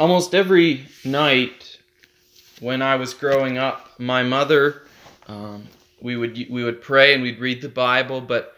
almost 0.00 0.34
every 0.34 0.86
night 1.04 1.78
when 2.60 2.80
I 2.80 2.96
was 2.96 3.12
growing 3.12 3.58
up, 3.58 3.90
my 3.98 4.22
mother, 4.22 4.82
um, 5.28 5.68
we 6.00 6.16
would 6.16 6.46
we 6.48 6.64
would 6.64 6.80
pray 6.80 7.12
and 7.12 7.22
we'd 7.22 7.38
read 7.38 7.60
the 7.60 7.68
Bible, 7.68 8.22
but 8.22 8.54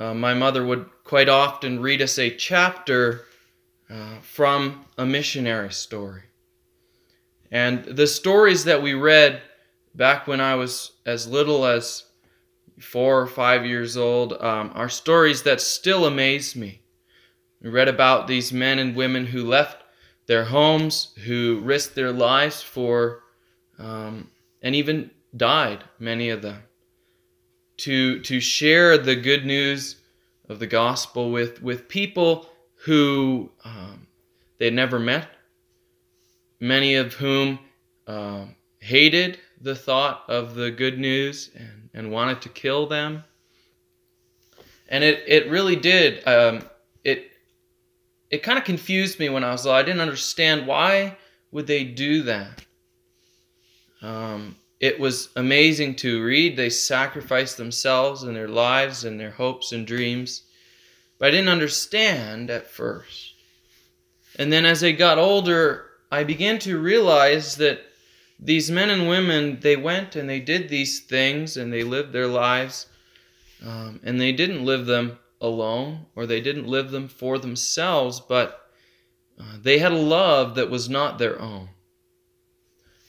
uh, 0.00 0.12
my 0.12 0.34
mother 0.34 0.66
would 0.66 0.86
quite 1.04 1.28
often 1.28 1.80
read 1.80 2.02
us 2.02 2.18
a 2.18 2.34
chapter 2.34 3.22
uh, 3.88 4.18
from 4.22 4.84
a 4.98 5.06
missionary 5.06 5.72
story. 5.72 6.22
And 7.52 7.84
the 7.84 8.08
stories 8.08 8.64
that 8.64 8.82
we 8.82 8.94
read 8.94 9.40
back 9.94 10.26
when 10.26 10.40
I 10.40 10.56
was 10.56 10.92
as 11.06 11.28
little 11.28 11.64
as 11.64 12.04
four 12.80 13.20
or 13.20 13.26
five 13.28 13.64
years 13.64 13.96
old 13.96 14.32
um, 14.32 14.72
are 14.74 14.88
stories 14.88 15.44
that 15.44 15.60
still 15.60 16.06
amaze 16.06 16.56
me. 16.56 16.80
We 17.60 17.70
read 17.70 17.88
about 17.88 18.26
these 18.26 18.52
men 18.52 18.80
and 18.80 18.96
women 18.96 19.26
who 19.26 19.44
left 19.44 19.81
their 20.32 20.44
homes, 20.44 21.12
who 21.26 21.60
risked 21.62 21.94
their 21.94 22.10
lives 22.10 22.62
for, 22.62 23.22
um, 23.78 24.30
and 24.62 24.74
even 24.74 25.10
died, 25.36 25.84
many 25.98 26.30
of 26.30 26.40
them, 26.40 26.62
to, 27.76 28.18
to 28.20 28.40
share 28.40 28.96
the 28.96 29.14
good 29.14 29.44
news 29.44 29.96
of 30.48 30.58
the 30.58 30.66
gospel 30.66 31.30
with, 31.30 31.62
with 31.62 31.86
people 31.86 32.46
who 32.76 33.50
um, 33.66 34.06
they'd 34.56 34.72
never 34.72 34.98
met, 34.98 35.28
many 36.60 36.94
of 36.94 37.12
whom 37.12 37.58
uh, 38.06 38.46
hated 38.78 39.38
the 39.60 39.74
thought 39.74 40.24
of 40.28 40.54
the 40.54 40.70
good 40.70 40.98
news 40.98 41.50
and, 41.54 41.90
and 41.92 42.10
wanted 42.10 42.40
to 42.40 42.48
kill 42.48 42.86
them. 42.86 43.22
And 44.88 45.04
it, 45.04 45.24
it 45.26 45.50
really 45.50 45.76
did. 45.76 46.26
Um, 46.26 46.62
it 47.04 47.31
it 48.32 48.42
kind 48.42 48.58
of 48.58 48.64
confused 48.64 49.20
me 49.20 49.28
when 49.28 49.44
I 49.44 49.52
was 49.52 49.66
little. 49.66 49.78
I 49.78 49.82
didn't 49.82 50.00
understand 50.00 50.66
why 50.66 51.18
would 51.52 51.66
they 51.66 51.84
do 51.84 52.22
that. 52.22 52.64
Um, 54.00 54.56
it 54.80 54.98
was 54.98 55.28
amazing 55.36 55.96
to 55.96 56.24
read. 56.24 56.56
They 56.56 56.70
sacrificed 56.70 57.58
themselves 57.58 58.22
and 58.22 58.34
their 58.34 58.48
lives 58.48 59.04
and 59.04 59.20
their 59.20 59.30
hopes 59.30 59.70
and 59.72 59.86
dreams. 59.86 60.42
But 61.18 61.28
I 61.28 61.30
didn't 61.30 61.50
understand 61.50 62.50
at 62.50 62.66
first. 62.66 63.34
And 64.38 64.50
then 64.50 64.64
as 64.64 64.82
I 64.82 64.92
got 64.92 65.18
older, 65.18 65.84
I 66.10 66.24
began 66.24 66.58
to 66.60 66.80
realize 66.80 67.56
that 67.56 67.82
these 68.40 68.70
men 68.70 68.88
and 68.88 69.08
women, 69.08 69.60
they 69.60 69.76
went 69.76 70.16
and 70.16 70.28
they 70.28 70.40
did 70.40 70.70
these 70.70 71.00
things 71.00 71.58
and 71.58 71.70
they 71.70 71.84
lived 71.84 72.12
their 72.12 72.26
lives. 72.26 72.86
Um, 73.64 74.00
and 74.02 74.18
they 74.18 74.32
didn't 74.32 74.64
live 74.64 74.86
them 74.86 75.18
alone 75.42 76.06
or 76.14 76.24
they 76.24 76.40
didn't 76.40 76.68
live 76.68 76.90
them 76.90 77.08
for 77.08 77.36
themselves, 77.36 78.20
but 78.20 78.70
uh, 79.38 79.56
they 79.60 79.78
had 79.78 79.92
a 79.92 79.96
love 79.96 80.54
that 80.54 80.70
was 80.70 80.88
not 80.88 81.18
their 81.18 81.38
own. 81.40 81.68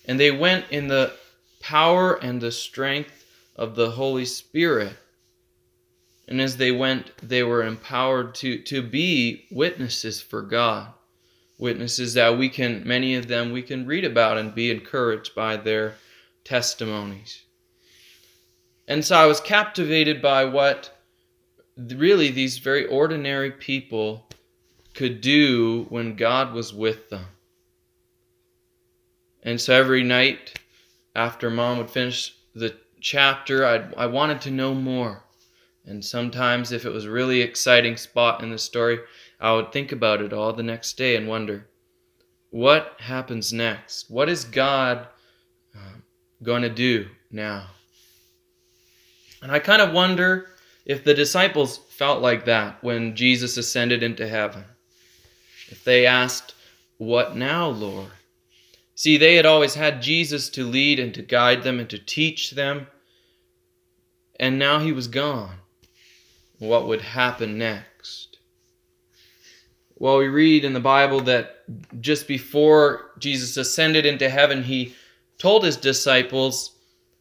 And 0.05 0.19
they 0.19 0.31
went 0.31 0.65
in 0.69 0.87
the 0.87 1.13
power 1.61 2.15
and 2.15 2.41
the 2.41 2.51
strength 2.51 3.25
of 3.55 3.75
the 3.75 3.91
Holy 3.91 4.25
Spirit. 4.25 4.97
And 6.27 6.41
as 6.41 6.57
they 6.57 6.71
went, 6.71 7.11
they 7.21 7.43
were 7.43 7.63
empowered 7.63 8.35
to, 8.35 8.57
to 8.63 8.81
be 8.81 9.45
witnesses 9.51 10.21
for 10.21 10.41
God. 10.41 10.93
Witnesses 11.57 12.15
that 12.15 12.37
we 12.37 12.49
can, 12.49 12.85
many 12.85 13.15
of 13.15 13.27
them, 13.27 13.51
we 13.51 13.61
can 13.61 13.85
read 13.85 14.03
about 14.03 14.37
and 14.37 14.55
be 14.55 14.71
encouraged 14.71 15.35
by 15.35 15.55
their 15.55 15.95
testimonies. 16.43 17.43
And 18.87 19.05
so 19.05 19.15
I 19.15 19.27
was 19.27 19.39
captivated 19.39 20.21
by 20.21 20.45
what 20.45 21.02
really 21.77 22.29
these 22.29 22.57
very 22.57 22.85
ordinary 22.85 23.51
people 23.51 24.27
could 24.93 25.21
do 25.21 25.85
when 25.89 26.15
God 26.15 26.53
was 26.53 26.73
with 26.73 27.09
them. 27.09 27.25
And 29.41 29.59
so 29.59 29.73
every 29.73 30.03
night 30.03 30.59
after 31.15 31.49
mom 31.49 31.77
would 31.79 31.89
finish 31.89 32.35
the 32.55 32.75
chapter, 33.01 33.65
I'd, 33.65 33.93
I 33.95 34.05
wanted 34.05 34.41
to 34.41 34.51
know 34.51 34.73
more. 34.73 35.23
And 35.85 36.03
sometimes, 36.03 36.71
if 36.71 36.85
it 36.85 36.91
was 36.91 37.05
a 37.05 37.11
really 37.11 37.41
exciting 37.41 37.97
spot 37.97 38.41
in 38.41 38.51
the 38.51 38.57
story, 38.57 38.99
I 39.39 39.51
would 39.53 39.73
think 39.73 39.91
about 39.91 40.21
it 40.21 40.31
all 40.31 40.53
the 40.53 40.63
next 40.63 40.97
day 40.97 41.17
and 41.17 41.27
wonder 41.27 41.67
what 42.51 42.97
happens 42.99 43.51
next? 43.51 44.11
What 44.11 44.29
is 44.29 44.45
God 44.45 45.07
uh, 45.75 45.97
going 46.43 46.61
to 46.61 46.69
do 46.69 47.07
now? 47.31 47.65
And 49.41 49.51
I 49.51 49.57
kind 49.57 49.81
of 49.81 49.91
wonder 49.91 50.49
if 50.85 51.03
the 51.03 51.13
disciples 51.13 51.77
felt 51.89 52.21
like 52.21 52.45
that 52.45 52.83
when 52.83 53.15
Jesus 53.15 53.57
ascended 53.57 54.03
into 54.03 54.27
heaven, 54.27 54.65
if 55.69 55.83
they 55.83 56.05
asked, 56.05 56.55
What 56.97 57.35
now, 57.35 57.67
Lord? 57.67 58.11
See, 58.95 59.17
they 59.17 59.35
had 59.35 59.45
always 59.45 59.73
had 59.73 60.01
Jesus 60.01 60.49
to 60.51 60.65
lead 60.65 60.99
and 60.99 61.13
to 61.15 61.21
guide 61.21 61.63
them 61.63 61.79
and 61.79 61.89
to 61.89 61.97
teach 61.97 62.51
them, 62.51 62.87
and 64.39 64.59
now 64.59 64.79
he 64.79 64.91
was 64.91 65.07
gone. 65.07 65.55
What 66.59 66.87
would 66.87 67.01
happen 67.01 67.57
next? 67.57 68.37
Well, 69.95 70.17
we 70.17 70.27
read 70.27 70.65
in 70.65 70.73
the 70.73 70.79
Bible 70.79 71.21
that 71.21 71.63
just 72.01 72.27
before 72.27 73.11
Jesus 73.19 73.57
ascended 73.57 74.05
into 74.05 74.29
heaven, 74.29 74.63
he 74.63 74.95
told 75.37 75.63
his 75.63 75.77
disciples, 75.77 76.75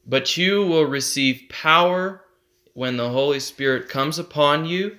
But 0.07 0.37
you 0.37 0.67
will 0.67 0.85
receive 0.85 1.45
power 1.49 2.23
when 2.75 2.97
the 2.97 3.11
Holy 3.11 3.41
Spirit 3.41 3.89
comes 3.89 4.19
upon 4.19 4.65
you, 4.65 4.97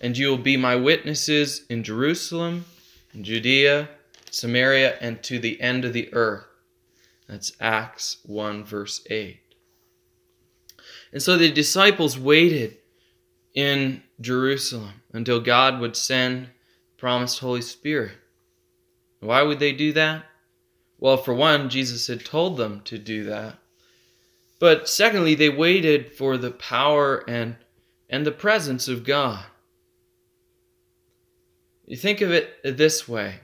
and 0.00 0.16
you 0.16 0.28
will 0.28 0.38
be 0.38 0.56
my 0.56 0.76
witnesses 0.76 1.64
in 1.68 1.82
Jerusalem, 1.82 2.64
in 3.14 3.24
Judea, 3.24 3.88
Samaria, 4.30 4.96
and 5.00 5.22
to 5.22 5.38
the 5.38 5.60
end 5.60 5.84
of 5.84 5.92
the 5.92 6.12
earth. 6.12 6.44
That's 7.28 7.52
Acts 7.60 8.18
1, 8.24 8.64
verse 8.64 9.04
8. 9.08 9.38
And 11.12 11.22
so 11.22 11.36
the 11.36 11.52
disciples 11.52 12.18
waited 12.18 12.78
in 13.54 14.02
Jerusalem 14.20 15.02
until 15.12 15.40
God 15.40 15.80
would 15.80 15.96
send 15.96 16.46
the 16.46 16.50
promised 16.96 17.38
Holy 17.40 17.62
Spirit. 17.62 18.12
Why 19.20 19.42
would 19.42 19.60
they 19.60 19.72
do 19.72 19.92
that? 19.92 20.24
Well, 20.98 21.16
for 21.16 21.34
one, 21.34 21.68
Jesus 21.68 22.06
had 22.06 22.24
told 22.24 22.56
them 22.56 22.80
to 22.84 22.98
do 22.98 23.24
that. 23.24 23.58
But 24.62 24.88
secondly, 24.88 25.34
they 25.34 25.48
waited 25.48 26.12
for 26.12 26.36
the 26.36 26.52
power 26.52 27.28
and, 27.28 27.56
and 28.08 28.24
the 28.24 28.30
presence 28.30 28.86
of 28.86 29.02
God. 29.02 29.44
You 31.84 31.96
think 31.96 32.20
of 32.20 32.30
it 32.30 32.60
this 32.62 33.08
way. 33.08 33.40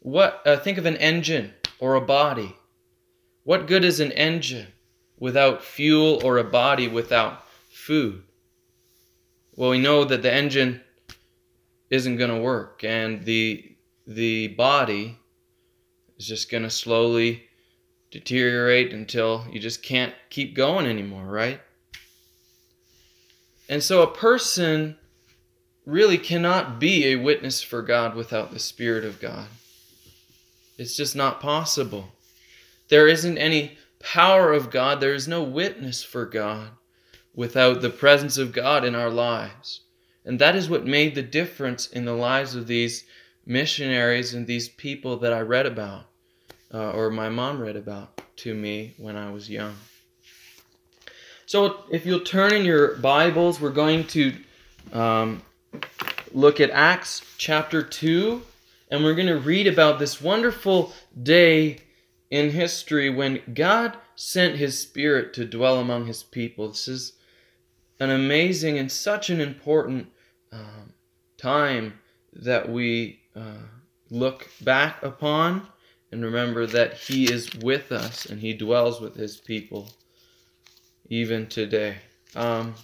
What 0.00 0.40
uh, 0.46 0.56
think 0.56 0.78
of 0.78 0.86
an 0.86 0.96
engine 0.96 1.52
or 1.78 1.94
a 1.94 2.00
body. 2.00 2.56
What 3.42 3.66
good 3.66 3.84
is 3.84 4.00
an 4.00 4.12
engine 4.12 4.68
without 5.18 5.62
fuel 5.62 6.22
or 6.24 6.38
a 6.38 6.44
body 6.44 6.88
without 6.88 7.46
food? 7.70 8.22
Well, 9.56 9.68
we 9.68 9.78
know 9.78 10.06
that 10.06 10.22
the 10.22 10.32
engine 10.32 10.80
isn't 11.90 12.16
going 12.16 12.30
to 12.30 12.40
work 12.40 12.82
and 12.82 13.26
the 13.26 13.76
the 14.06 14.48
body 14.48 15.18
is 16.16 16.26
just 16.26 16.50
going 16.50 16.62
to 16.62 16.70
slowly 16.70 17.44
deteriorate 18.14 18.92
until 18.92 19.44
you 19.50 19.58
just 19.58 19.82
can't 19.82 20.14
keep 20.30 20.54
going 20.54 20.86
anymore, 20.86 21.24
right? 21.24 21.60
And 23.68 23.82
so 23.82 24.02
a 24.02 24.14
person 24.14 24.96
really 25.84 26.16
cannot 26.16 26.78
be 26.78 27.06
a 27.06 27.16
witness 27.16 27.60
for 27.60 27.82
God 27.82 28.14
without 28.14 28.52
the 28.52 28.60
Spirit 28.60 29.04
of 29.04 29.20
God. 29.20 29.48
It's 30.78 30.96
just 30.96 31.16
not 31.16 31.40
possible. 31.40 32.12
There 32.88 33.08
isn't 33.08 33.36
any 33.36 33.78
power 33.98 34.52
of 34.52 34.70
God, 34.70 35.00
there 35.00 35.14
is 35.14 35.26
no 35.26 35.42
witness 35.42 36.04
for 36.04 36.24
God 36.24 36.68
without 37.34 37.80
the 37.80 37.90
presence 37.90 38.38
of 38.38 38.52
God 38.52 38.84
in 38.84 38.94
our 38.94 39.10
lives. 39.10 39.80
And 40.24 40.38
that 40.38 40.54
is 40.54 40.70
what 40.70 40.86
made 40.86 41.16
the 41.16 41.22
difference 41.22 41.88
in 41.88 42.04
the 42.04 42.12
lives 42.12 42.54
of 42.54 42.68
these 42.68 43.06
missionaries 43.44 44.34
and 44.34 44.46
these 44.46 44.68
people 44.68 45.16
that 45.16 45.32
I 45.32 45.40
read 45.40 45.66
about 45.66 46.06
uh, 46.74 46.90
or 46.90 47.08
my 47.08 47.28
mom 47.28 47.60
read 47.60 47.76
about 47.76 48.20
to 48.36 48.52
me 48.52 48.94
when 48.98 49.16
I 49.16 49.30
was 49.30 49.48
young. 49.48 49.76
So, 51.46 51.84
if 51.90 52.04
you'll 52.04 52.20
turn 52.20 52.52
in 52.52 52.64
your 52.64 52.96
Bibles, 52.96 53.60
we're 53.60 53.70
going 53.70 54.06
to 54.08 54.34
um, 54.92 55.42
look 56.32 56.60
at 56.60 56.70
Acts 56.70 57.22
chapter 57.38 57.82
2, 57.82 58.42
and 58.90 59.04
we're 59.04 59.14
going 59.14 59.28
to 59.28 59.38
read 59.38 59.66
about 59.66 59.98
this 59.98 60.20
wonderful 60.20 60.92
day 61.22 61.78
in 62.30 62.50
history 62.50 63.08
when 63.08 63.40
God 63.52 63.96
sent 64.16 64.56
His 64.56 64.78
Spirit 64.78 65.32
to 65.34 65.44
dwell 65.44 65.78
among 65.78 66.06
His 66.06 66.24
people. 66.24 66.68
This 66.68 66.88
is 66.88 67.12
an 68.00 68.10
amazing 68.10 68.78
and 68.78 68.90
such 68.90 69.30
an 69.30 69.40
important 69.40 70.08
um, 70.50 70.94
time 71.36 72.00
that 72.32 72.68
we 72.68 73.20
uh, 73.36 73.62
look 74.10 74.50
back 74.60 75.02
upon 75.02 75.68
and 76.14 76.24
remember 76.24 76.64
that 76.64 76.94
He 76.94 77.30
is 77.30 77.52
with 77.56 77.90
us 77.90 78.24
and 78.24 78.40
He 78.40 78.54
dwells 78.54 79.00
with 79.00 79.16
His 79.16 79.36
people 79.36 79.90
even 81.08 81.48
today. 81.48 81.96
Um, 82.36 82.74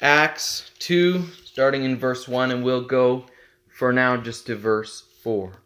Acts 0.00 0.70
2, 0.78 1.24
starting 1.44 1.84
in 1.84 1.98
verse 1.98 2.26
1, 2.26 2.50
and 2.50 2.64
we'll 2.64 2.84
go 2.84 3.26
for 3.68 3.92
now 3.92 4.16
just 4.16 4.46
to 4.46 4.56
verse 4.56 5.04
4. 5.22 5.60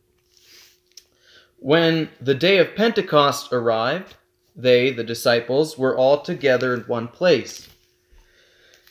When 1.58 2.08
the 2.20 2.34
day 2.34 2.58
of 2.58 2.75
Pentecost 2.75 3.52
arrived, 3.52 4.17
they, 4.56 4.90
the 4.90 5.05
disciples, 5.05 5.78
were 5.78 5.96
all 5.96 6.20
together 6.20 6.75
in 6.75 6.81
one 6.81 7.06
place. 7.06 7.69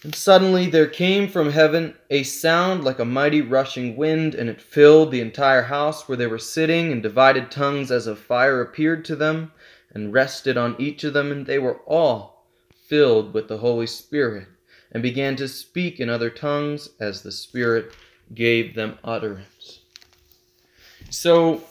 And 0.04 0.16
suddenly 0.16 0.68
there 0.68 0.88
came 0.88 1.28
from 1.28 1.52
heaven 1.52 1.96
a 2.10 2.24
sound 2.24 2.84
like 2.84 2.98
a 2.98 3.06
mighty 3.06 3.42
rushing 3.42 3.96
wind, 3.96 4.34
and 4.34 4.50
it 4.50 4.60
filled 4.60 5.12
the 5.12 5.22
entire 5.22 5.64
house 5.64 6.08
where 6.08 6.18
they 6.18 6.26
were 6.26 6.40
sitting, 6.40 6.92
and 6.92 7.04
divided 7.04 7.52
tongues 7.52 7.92
as 7.92 8.08
of 8.08 8.18
fire 8.18 8.62
appeared 8.62 9.06
to 9.06 9.16
them, 9.16 9.52
and 9.94 10.12
rested 10.12 10.58
on 10.58 10.76
each 10.80 11.04
of 11.04 11.14
them, 11.14 11.32
and 11.32 11.46
they 11.46 11.60
were 11.60 11.82
all 11.86 12.48
filled 12.74 13.34
with 13.34 13.48
the 13.48 13.60
Holy 13.60 13.86
Spirit, 13.86 14.48
and 14.92 15.04
began 15.04 15.36
to 15.36 15.48
speak 15.48 16.00
in 16.00 16.10
other 16.10 16.32
tongues 16.32 16.90
as 17.00 17.22
the 17.22 17.32
Spirit 17.32 17.94
gave 18.34 18.74
them 18.74 18.98
utterance. 19.04 19.82
So 21.12 21.64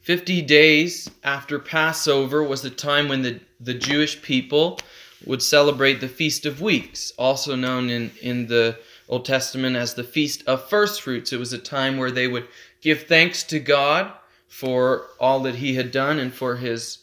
50 0.00 0.40
days 0.42 1.10
after 1.22 1.58
Passover 1.58 2.42
was 2.42 2.62
the 2.62 2.70
time 2.70 3.08
when 3.08 3.22
the, 3.22 3.40
the 3.60 3.74
Jewish 3.74 4.22
people 4.22 4.78
would 5.26 5.42
celebrate 5.42 6.00
the 6.00 6.08
Feast 6.08 6.46
of 6.46 6.60
Weeks, 6.60 7.12
also 7.18 7.54
known 7.54 7.90
in, 7.90 8.10
in 8.20 8.46
the 8.46 8.78
Old 9.08 9.24
Testament 9.24 9.76
as 9.76 9.94
the 9.94 10.04
Feast 10.04 10.42
of 10.46 10.68
First 10.68 11.02
Fruits. 11.02 11.32
It 11.32 11.38
was 11.38 11.52
a 11.52 11.58
time 11.58 11.96
where 11.96 12.10
they 12.10 12.28
would 12.28 12.48
give 12.80 13.04
thanks 13.04 13.42
to 13.44 13.60
God 13.60 14.12
for 14.48 15.06
all 15.18 15.40
that 15.40 15.56
He 15.56 15.74
had 15.74 15.90
done 15.90 16.18
and 16.18 16.32
for 16.32 16.56
His 16.56 16.98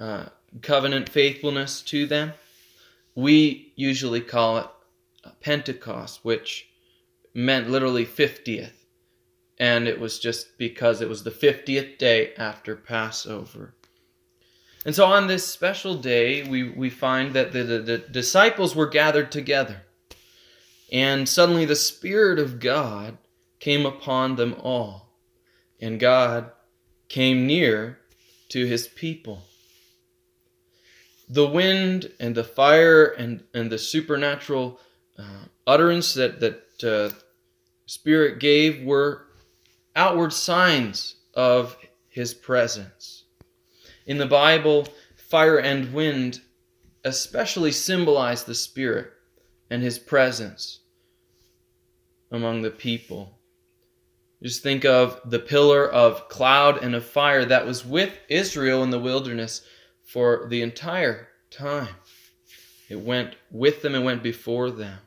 uh, 0.00 0.26
covenant 0.62 1.08
faithfulness 1.08 1.82
to 1.82 2.06
them. 2.06 2.32
We 3.14 3.72
usually 3.76 4.20
call 4.20 4.58
it 4.58 4.66
Pentecost, 5.40 6.20
which 6.22 6.68
meant 7.34 7.70
literally 7.70 8.06
50th 8.06 8.72
and 9.58 9.88
it 9.88 9.98
was 9.98 10.18
just 10.18 10.58
because 10.58 11.00
it 11.00 11.08
was 11.08 11.22
the 11.22 11.30
50th 11.30 11.98
day 11.98 12.34
after 12.36 12.76
Passover. 12.76 13.74
And 14.86 14.94
so 14.94 15.04
on 15.04 15.26
this 15.26 15.44
special 15.44 15.96
day, 15.96 16.48
we, 16.48 16.62
we 16.62 16.90
find 16.90 17.32
that 17.32 17.50
the, 17.50 17.64
the, 17.64 17.78
the 17.80 17.98
disciples 17.98 18.76
were 18.76 18.86
gathered 18.86 19.32
together. 19.32 19.82
And 20.92 21.28
suddenly 21.28 21.64
the 21.64 21.74
Spirit 21.74 22.38
of 22.38 22.60
God 22.60 23.18
came 23.58 23.84
upon 23.84 24.36
them 24.36 24.54
all. 24.62 25.12
And 25.80 25.98
God 25.98 26.52
came 27.08 27.48
near 27.48 27.98
to 28.50 28.64
his 28.64 28.86
people. 28.86 29.42
The 31.28 31.48
wind 31.48 32.12
and 32.20 32.36
the 32.36 32.44
fire 32.44 33.06
and, 33.06 33.42
and 33.52 33.72
the 33.72 33.78
supernatural 33.78 34.78
uh, 35.18 35.46
utterance 35.66 36.14
that, 36.14 36.38
that 36.38 36.84
uh, 36.84 37.12
Spirit 37.86 38.38
gave 38.38 38.84
were 38.84 39.26
outward 39.96 40.32
signs 40.32 41.16
of 41.34 41.76
his 42.08 42.34
presence. 42.34 43.24
In 44.06 44.18
the 44.18 44.26
Bible, 44.26 44.88
fire 45.16 45.58
and 45.58 45.92
wind 45.92 46.40
especially 47.04 47.72
symbolize 47.72 48.44
the 48.44 48.54
Spirit 48.54 49.12
and 49.70 49.82
his 49.82 49.98
presence 49.98 50.80
among 52.30 52.62
the 52.62 52.70
people. 52.70 53.38
Just 54.42 54.62
think 54.62 54.84
of 54.84 55.20
the 55.24 55.38
pillar 55.38 55.88
of 55.90 56.28
cloud 56.28 56.82
and 56.82 56.94
of 56.94 57.04
fire 57.04 57.44
that 57.44 57.66
was 57.66 57.84
with 57.84 58.18
Israel 58.28 58.82
in 58.82 58.90
the 58.90 58.98
wilderness 58.98 59.62
for 60.04 60.46
the 60.48 60.62
entire 60.62 61.28
time. 61.50 61.94
It 62.88 63.00
went 63.00 63.34
with 63.50 63.82
them 63.82 63.94
and 63.94 64.04
went 64.04 64.22
before 64.22 64.70
them. 64.70 64.98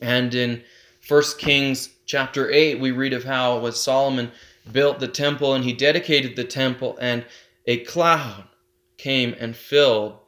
And 0.00 0.34
in 0.34 0.62
1 1.06 1.22
Kings 1.38 1.90
chapter 2.06 2.50
8, 2.50 2.80
we 2.80 2.90
read 2.90 3.12
of 3.12 3.24
how 3.24 3.58
was 3.58 3.82
Solomon 3.82 4.30
built 4.70 4.98
the 5.00 5.08
temple 5.08 5.54
and 5.54 5.64
he 5.64 5.72
dedicated 5.72 6.36
the 6.36 6.44
temple, 6.44 6.98
and 7.00 7.24
a 7.68 7.84
cloud 7.84 8.48
came 8.96 9.36
and 9.38 9.54
filled 9.54 10.18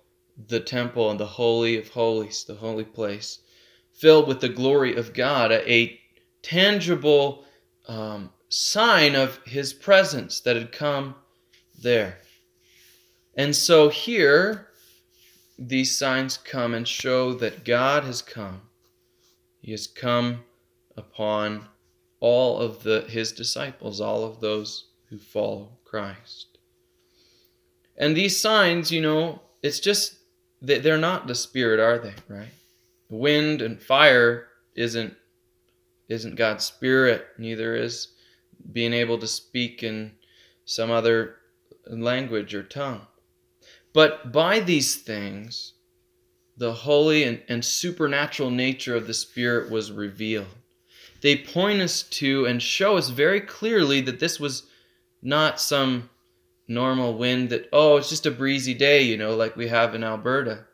the 0.48 0.60
temple 0.60 1.10
and 1.10 1.18
the 1.18 1.26
Holy 1.26 1.76
of 1.78 1.88
Holies, 1.88 2.44
the 2.44 2.54
holy 2.54 2.84
place, 2.84 3.40
filled 3.94 4.28
with 4.28 4.40
the 4.40 4.48
glory 4.48 4.94
of 4.94 5.14
God, 5.14 5.50
a, 5.50 6.00
tangible 6.42 7.44
um, 7.86 8.30
sign 8.48 9.14
of 9.14 9.38
his 9.44 9.72
presence 9.72 10.40
that 10.40 10.56
had 10.56 10.72
come 10.72 11.14
there. 11.82 12.18
And 13.34 13.54
so 13.54 13.88
here, 13.88 14.68
these 15.58 15.96
signs 15.96 16.36
come 16.36 16.74
and 16.74 16.86
show 16.86 17.34
that 17.34 17.64
God 17.64 18.04
has 18.04 18.22
come. 18.22 18.62
He 19.60 19.70
has 19.72 19.86
come 19.86 20.44
upon 20.96 21.68
all 22.20 22.58
of 22.58 22.82
the 22.82 23.02
his 23.02 23.32
disciples, 23.32 24.00
all 24.00 24.24
of 24.24 24.40
those 24.40 24.86
who 25.10 25.18
follow 25.18 25.78
Christ. 25.84 26.49
And 28.00 28.16
these 28.16 28.36
signs, 28.36 28.90
you 28.90 29.00
know, 29.00 29.40
it's 29.62 29.78
just 29.78 30.16
they're 30.60 30.98
not 30.98 31.28
the 31.28 31.34
spirit, 31.36 31.78
are 31.78 31.98
they, 31.98 32.14
right? 32.28 32.50
The 33.08 33.16
wind 33.16 33.62
and 33.62 33.80
fire 33.80 34.48
isn't 34.74 35.14
isn't 36.08 36.34
God's 36.34 36.64
spirit, 36.64 37.24
neither 37.38 37.76
is 37.76 38.08
being 38.72 38.92
able 38.92 39.18
to 39.18 39.28
speak 39.28 39.84
in 39.84 40.10
some 40.64 40.90
other 40.90 41.36
language 41.86 42.52
or 42.52 42.64
tongue. 42.64 43.06
But 43.92 44.32
by 44.32 44.58
these 44.58 44.96
things, 44.96 45.74
the 46.56 46.72
holy 46.72 47.22
and, 47.22 47.40
and 47.48 47.64
supernatural 47.64 48.50
nature 48.50 48.96
of 48.96 49.06
the 49.06 49.14
Spirit 49.14 49.70
was 49.70 49.92
revealed 49.92 50.48
they 51.20 51.36
point 51.36 51.80
us 51.80 52.02
to 52.02 52.46
and 52.46 52.62
show 52.62 52.96
us 52.96 53.10
very 53.10 53.40
clearly 53.40 54.00
that 54.00 54.20
this 54.20 54.40
was 54.40 54.64
not 55.22 55.60
some 55.60 56.08
normal 56.70 57.18
wind 57.18 57.50
that, 57.50 57.68
oh, 57.72 57.96
it's 57.96 58.08
just 58.08 58.26
a 58.26 58.30
breezy 58.30 58.74
day, 58.74 59.02
you 59.02 59.16
know, 59.16 59.34
like 59.34 59.56
we 59.56 59.68
have 59.68 59.94
in 59.94 60.04
Alberta. 60.04 60.64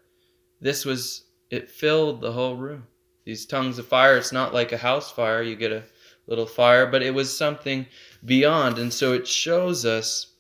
This 0.60 0.84
was, 0.84 1.25
it 1.50 1.70
filled 1.70 2.20
the 2.20 2.32
whole 2.32 2.56
room. 2.56 2.87
These 3.25 3.46
tongues 3.46 3.78
of 3.78 3.88
fire, 3.88 4.16
it's 4.16 4.32
not 4.32 4.54
like 4.54 4.72
a 4.72 4.76
house 4.76 5.10
fire, 5.10 5.43
you 5.43 5.56
get 5.56 5.72
a 5.72 5.82
little 6.26 6.46
fire, 6.46 6.87
but 6.87 7.02
it 7.02 7.14
was 7.14 7.37
something 7.37 7.87
beyond. 8.25 8.78
And 8.78 8.93
so 8.93 9.12
it 9.12 9.26
shows 9.26 9.84
us 9.84 10.34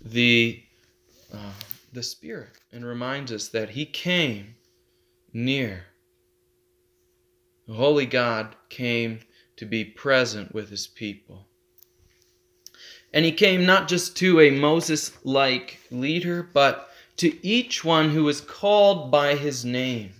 the, 0.00 0.62
uh, 1.34 1.52
the 1.92 2.02
Spirit 2.02 2.52
and 2.72 2.84
reminds 2.84 3.32
us 3.32 3.48
that 3.48 3.70
He 3.70 3.84
came 3.84 4.54
near 5.32 5.84
the 7.66 7.74
Holy 7.74 8.06
God 8.06 8.54
came 8.68 9.20
to 9.56 9.66
be 9.66 9.84
present 9.84 10.54
with 10.54 10.70
his 10.70 10.86
people. 10.86 11.45
And 13.12 13.24
he 13.24 13.32
came 13.32 13.64
not 13.64 13.88
just 13.88 14.16
to 14.18 14.40
a 14.40 14.50
Moses 14.50 15.16
like 15.24 15.80
leader, 15.90 16.42
but 16.42 16.90
to 17.16 17.46
each 17.46 17.84
one 17.84 18.10
who 18.10 18.24
was 18.24 18.40
called 18.40 19.10
by 19.10 19.36
his 19.36 19.64
name. 19.64 20.12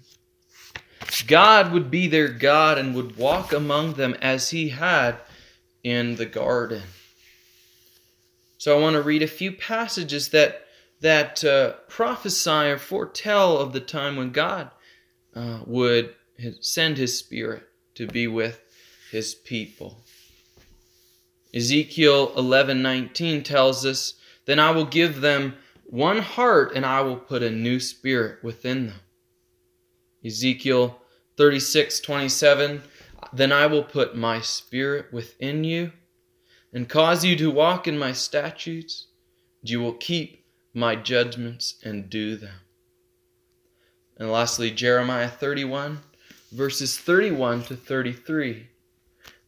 God 1.26 1.72
would 1.72 1.90
be 1.90 2.06
their 2.06 2.28
God 2.28 2.78
and 2.78 2.94
would 2.94 3.16
walk 3.16 3.52
among 3.52 3.94
them 3.94 4.16
as 4.20 4.50
he 4.50 4.70
had 4.70 5.16
in 5.84 6.16
the 6.16 6.26
garden. 6.26 6.82
So 8.58 8.76
I 8.76 8.80
want 8.80 8.94
to 8.94 9.02
read 9.02 9.22
a 9.22 9.28
few 9.28 9.52
passages 9.52 10.30
that 10.30 10.62
that 11.00 11.44
uh, 11.44 11.72
prophesy 11.88 12.50
or 12.50 12.78
foretell 12.78 13.58
of 13.58 13.74
the 13.74 13.80
time 13.80 14.16
when 14.16 14.32
God 14.32 14.70
uh, 15.34 15.60
would 15.66 16.14
send 16.60 16.96
his 16.96 17.18
spirit 17.18 17.64
to 17.94 18.06
be 18.06 18.26
with 18.26 18.60
his 19.10 19.34
people. 19.34 20.05
Ezekiel 21.56 22.34
11:19 22.36 23.42
tells 23.42 23.86
us, 23.86 24.12
"Then 24.44 24.58
I 24.58 24.72
will 24.72 24.84
give 24.84 25.22
them 25.22 25.56
one 25.84 26.18
heart 26.18 26.72
and 26.76 26.84
I 26.84 27.00
will 27.00 27.16
put 27.16 27.42
a 27.42 27.50
new 27.50 27.80
spirit 27.80 28.44
within 28.44 28.88
them." 28.88 29.00
Ezekiel 30.22 31.00
36:27, 31.38 32.82
"Then 33.32 33.52
I 33.52 33.66
will 33.68 33.84
put 33.84 34.14
my 34.14 34.42
spirit 34.42 35.10
within 35.10 35.64
you 35.64 35.92
and 36.74 36.90
cause 36.90 37.24
you 37.24 37.36
to 37.36 37.50
walk 37.50 37.88
in 37.88 37.96
my 37.96 38.12
statutes, 38.12 39.06
and 39.62 39.70
you 39.70 39.80
will 39.80 39.94
keep 39.94 40.44
my 40.74 40.94
judgments 40.94 41.76
and 41.82 42.10
do 42.10 42.36
them." 42.36 42.60
And 44.18 44.30
lastly, 44.30 44.70
Jeremiah 44.70 45.30
31 45.30 46.02
verses 46.52 46.98
31 46.98 47.62
to 47.64 47.76
33. 47.76 48.68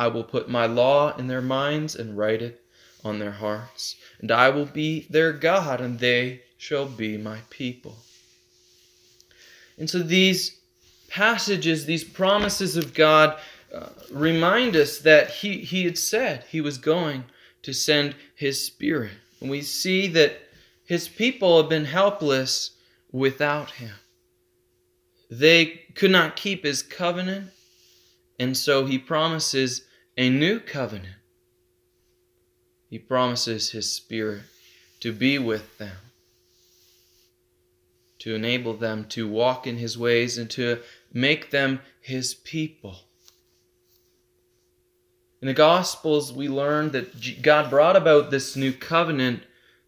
I 0.00 0.08
will 0.08 0.24
put 0.24 0.48
my 0.48 0.64
law 0.64 1.14
in 1.18 1.26
their 1.26 1.42
minds 1.42 1.94
and 1.94 2.16
write 2.16 2.40
it 2.40 2.62
on 3.04 3.18
their 3.18 3.32
hearts, 3.32 3.96
and 4.18 4.30
I 4.30 4.48
will 4.48 4.64
be 4.64 5.06
their 5.10 5.30
God, 5.30 5.78
and 5.78 5.98
they 5.98 6.40
shall 6.56 6.86
be 6.86 7.18
my 7.18 7.40
people. 7.50 7.98
And 9.76 9.90
so 9.90 9.98
these 9.98 10.58
passages, 11.08 11.84
these 11.84 12.02
promises 12.02 12.78
of 12.78 12.94
God, 12.94 13.36
uh, 13.74 13.90
remind 14.10 14.74
us 14.74 15.00
that 15.00 15.28
he, 15.28 15.58
he 15.58 15.84
had 15.84 15.98
said 15.98 16.44
he 16.44 16.62
was 16.62 16.78
going 16.78 17.24
to 17.60 17.74
send 17.74 18.14
his 18.34 18.64
Spirit. 18.64 19.12
And 19.42 19.50
we 19.50 19.60
see 19.60 20.06
that 20.06 20.40
his 20.86 21.08
people 21.08 21.60
have 21.60 21.68
been 21.68 21.84
helpless 21.84 22.70
without 23.12 23.72
him. 23.72 23.92
They 25.30 25.66
could 25.94 26.10
not 26.10 26.36
keep 26.36 26.64
his 26.64 26.80
covenant, 26.80 27.50
and 28.38 28.56
so 28.56 28.86
he 28.86 28.96
promises 28.96 29.82
a 30.20 30.28
new 30.28 30.60
covenant. 30.60 31.16
He 32.90 32.98
promises 32.98 33.70
his 33.70 33.90
Spirit 33.90 34.42
to 35.00 35.12
be 35.12 35.38
with 35.38 35.78
them, 35.78 35.96
to 38.18 38.34
enable 38.34 38.74
them 38.74 39.06
to 39.06 39.26
walk 39.26 39.66
in 39.66 39.78
his 39.78 39.96
ways, 39.96 40.36
and 40.36 40.50
to 40.50 40.80
make 41.10 41.50
them 41.50 41.80
his 42.02 42.34
people. 42.34 42.98
In 45.40 45.48
the 45.48 45.54
Gospels, 45.54 46.34
we 46.34 46.50
learn 46.50 46.90
that 46.90 47.40
God 47.40 47.70
brought 47.70 47.96
about 47.96 48.30
this 48.30 48.56
new 48.56 48.74
covenant 48.74 49.44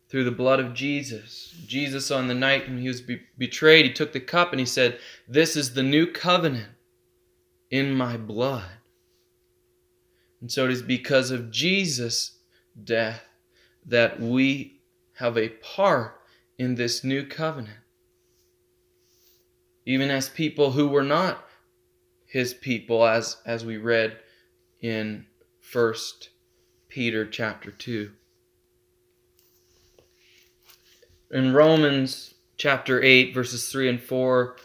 through 0.09 0.25
the 0.25 0.31
blood 0.31 0.61
of 0.61 0.73
Jesus. 0.73 1.55
Jesus, 1.67 2.11
on 2.11 2.29
the 2.29 2.35
night 2.35 2.67
when 2.67 2.79
he 2.79 2.89
was 2.89 3.03
be- 3.03 3.21
betrayed, 3.37 3.85
he 3.85 3.93
took 3.93 4.15
the 4.15 4.21
cup 4.21 4.53
and 4.53 4.61
he 4.61 4.65
said, 4.65 4.99
This 5.29 5.57
is 5.57 5.75
the 5.75 5.83
new 5.83 6.07
covenant 6.07 6.71
in 7.71 7.95
my 7.95 8.17
blood. 8.17 8.71
And 10.43 10.51
so 10.51 10.65
it 10.65 10.73
is 10.73 10.83
because 10.83 11.31
of 11.31 11.53
Jesus' 11.53 12.39
death 12.83 13.23
that 13.87 14.21
we 14.21 14.81
have 15.15 15.39
a 15.39 15.51
part 15.51 16.21
in 16.59 16.75
this 16.75 17.05
new 17.05 17.25
covenant. 17.25 17.79
Even 19.87 20.11
as 20.11 20.29
people 20.29 20.73
who 20.73 20.89
were 20.89 21.05
not 21.05 21.47
his 22.27 22.55
people, 22.55 23.07
as, 23.07 23.37
as 23.47 23.65
we 23.65 23.77
read 23.77 24.19
in 24.81 25.27
First 25.61 26.31
Peter 26.89 27.25
chapter 27.25 27.71
2. 27.71 28.11
In 31.31 31.53
Romans 31.53 32.35
chapter 32.57 33.01
8, 33.01 33.33
verses 33.33 33.71
3 33.71 33.89
and 33.91 34.03
4, 34.03 34.57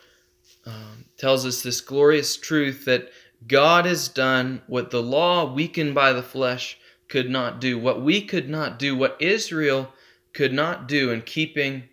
um, 0.65 1.05
tells 1.17 1.45
us 1.45 1.61
this 1.61 1.81
glorious 1.81 2.35
truth 2.35 2.85
that 2.85 3.09
God 3.47 3.85
has 3.85 4.09
done 4.09 4.61
what 4.67 4.91
the 4.91 5.01
law, 5.01 5.53
weakened 5.53 5.95
by 5.95 6.11
the 6.11 6.23
flesh, 6.23 6.77
could 7.07 7.29
not 7.29 7.61
do, 7.61 7.79
what 7.79 8.01
we 8.01 8.21
could 8.21 8.49
not 8.49 8.77
do, 8.77 8.95
what 8.95 9.15
Israel 9.21 9.93
could 10.33 10.51
not 10.51 10.87
do 10.87 11.11
in 11.11 11.21
keeping, 11.21 11.83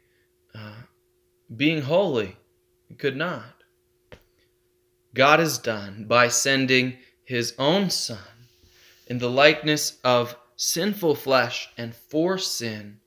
uh, 0.54 0.82
being 1.54 1.82
holy, 1.82 2.36
could 2.98 3.16
not. 3.16 3.62
God 5.14 5.38
has 5.38 5.58
done 5.58 6.06
by 6.08 6.28
sending 6.28 6.96
his 7.22 7.54
own 7.56 7.88
Son 7.88 8.18
in 9.06 9.18
the 9.18 9.30
likeness 9.30 9.98
of 10.02 10.36
sinful 10.56 11.14
flesh 11.14 11.68
and 11.78 11.94
for 11.94 12.36
sin. 12.36 12.98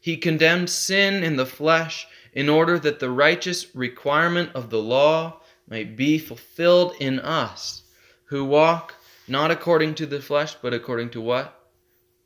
He 0.00 0.16
condemned 0.16 0.70
sin 0.70 1.24
in 1.24 1.34
the 1.34 1.46
flesh 1.46 2.06
in 2.32 2.48
order 2.48 2.78
that 2.78 3.00
the 3.00 3.10
righteous 3.10 3.74
requirement 3.74 4.50
of 4.54 4.70
the 4.70 4.80
law 4.80 5.40
might 5.68 5.96
be 5.96 6.18
fulfilled 6.18 6.94
in 7.00 7.18
us 7.18 7.82
who 8.28 8.44
walk 8.44 8.94
not 9.26 9.50
according 9.50 9.94
to 9.96 10.06
the 10.06 10.20
flesh, 10.20 10.54
but 10.54 10.72
according 10.72 11.10
to 11.10 11.20
what? 11.20 11.70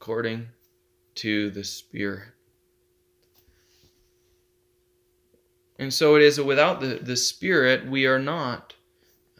According 0.01 0.49
to 1.17 1.51
the 1.51 1.65
Spirit. 1.65 2.29
And 5.79 5.93
so 5.93 6.15
it 6.15 6.23
is 6.23 6.41
without 6.41 6.81
the, 6.81 7.01
the 7.03 7.17
Spirit, 7.17 7.87
we 7.87 8.07
are 8.07 8.19
not 8.19 8.75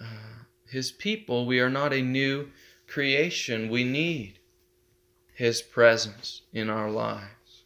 uh, 0.01 0.45
His 0.67 0.91
people. 0.91 1.47
We 1.47 1.61
are 1.61 1.71
not 1.71 1.93
a 1.93 2.03
new 2.03 2.49
creation, 2.89 3.71
we 3.71 3.85
need 3.85 4.39
His 5.35 5.63
presence 5.63 6.43
in 6.53 6.69
our 6.69 6.91
lives. 6.91 7.65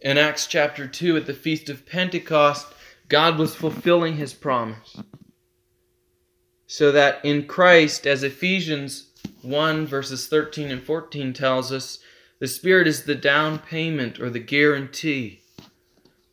In 0.00 0.16
Acts 0.16 0.46
chapter 0.46 0.86
2, 0.86 1.16
at 1.16 1.26
the 1.26 1.34
Feast 1.34 1.68
of 1.68 1.86
Pentecost, 1.86 2.68
God 3.08 3.36
was 3.36 3.54
fulfilling 3.54 4.16
His 4.16 4.32
promise. 4.32 4.96
So 6.70 6.92
that 6.92 7.24
in 7.24 7.46
Christ, 7.46 8.06
as 8.06 8.22
Ephesians 8.22 9.06
1 9.40 9.86
verses 9.86 10.28
13 10.28 10.70
and 10.70 10.82
14 10.82 11.32
tells 11.32 11.72
us, 11.72 11.98
the 12.40 12.46
Spirit 12.46 12.86
is 12.86 13.04
the 13.04 13.14
down 13.14 13.58
payment 13.58 14.20
or 14.20 14.28
the 14.28 14.38
guarantee 14.38 15.40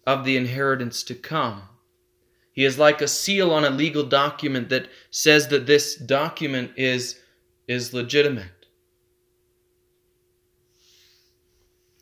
of 0.05 0.25
the 0.25 0.35
inheritance 0.35 1.03
to 1.03 1.15
come. 1.15 1.63
He 2.51 2.65
is 2.65 2.77
like 2.77 3.01
a 3.01 3.07
seal 3.07 3.49
on 3.51 3.63
a 3.63 3.69
legal 3.69 4.03
document 4.03 4.67
that 4.69 4.89
says 5.09 5.47
that 5.47 5.67
this 5.67 5.95
document 5.95 6.71
is, 6.75 7.17
is 7.69 7.93
legitimate. 7.93 8.67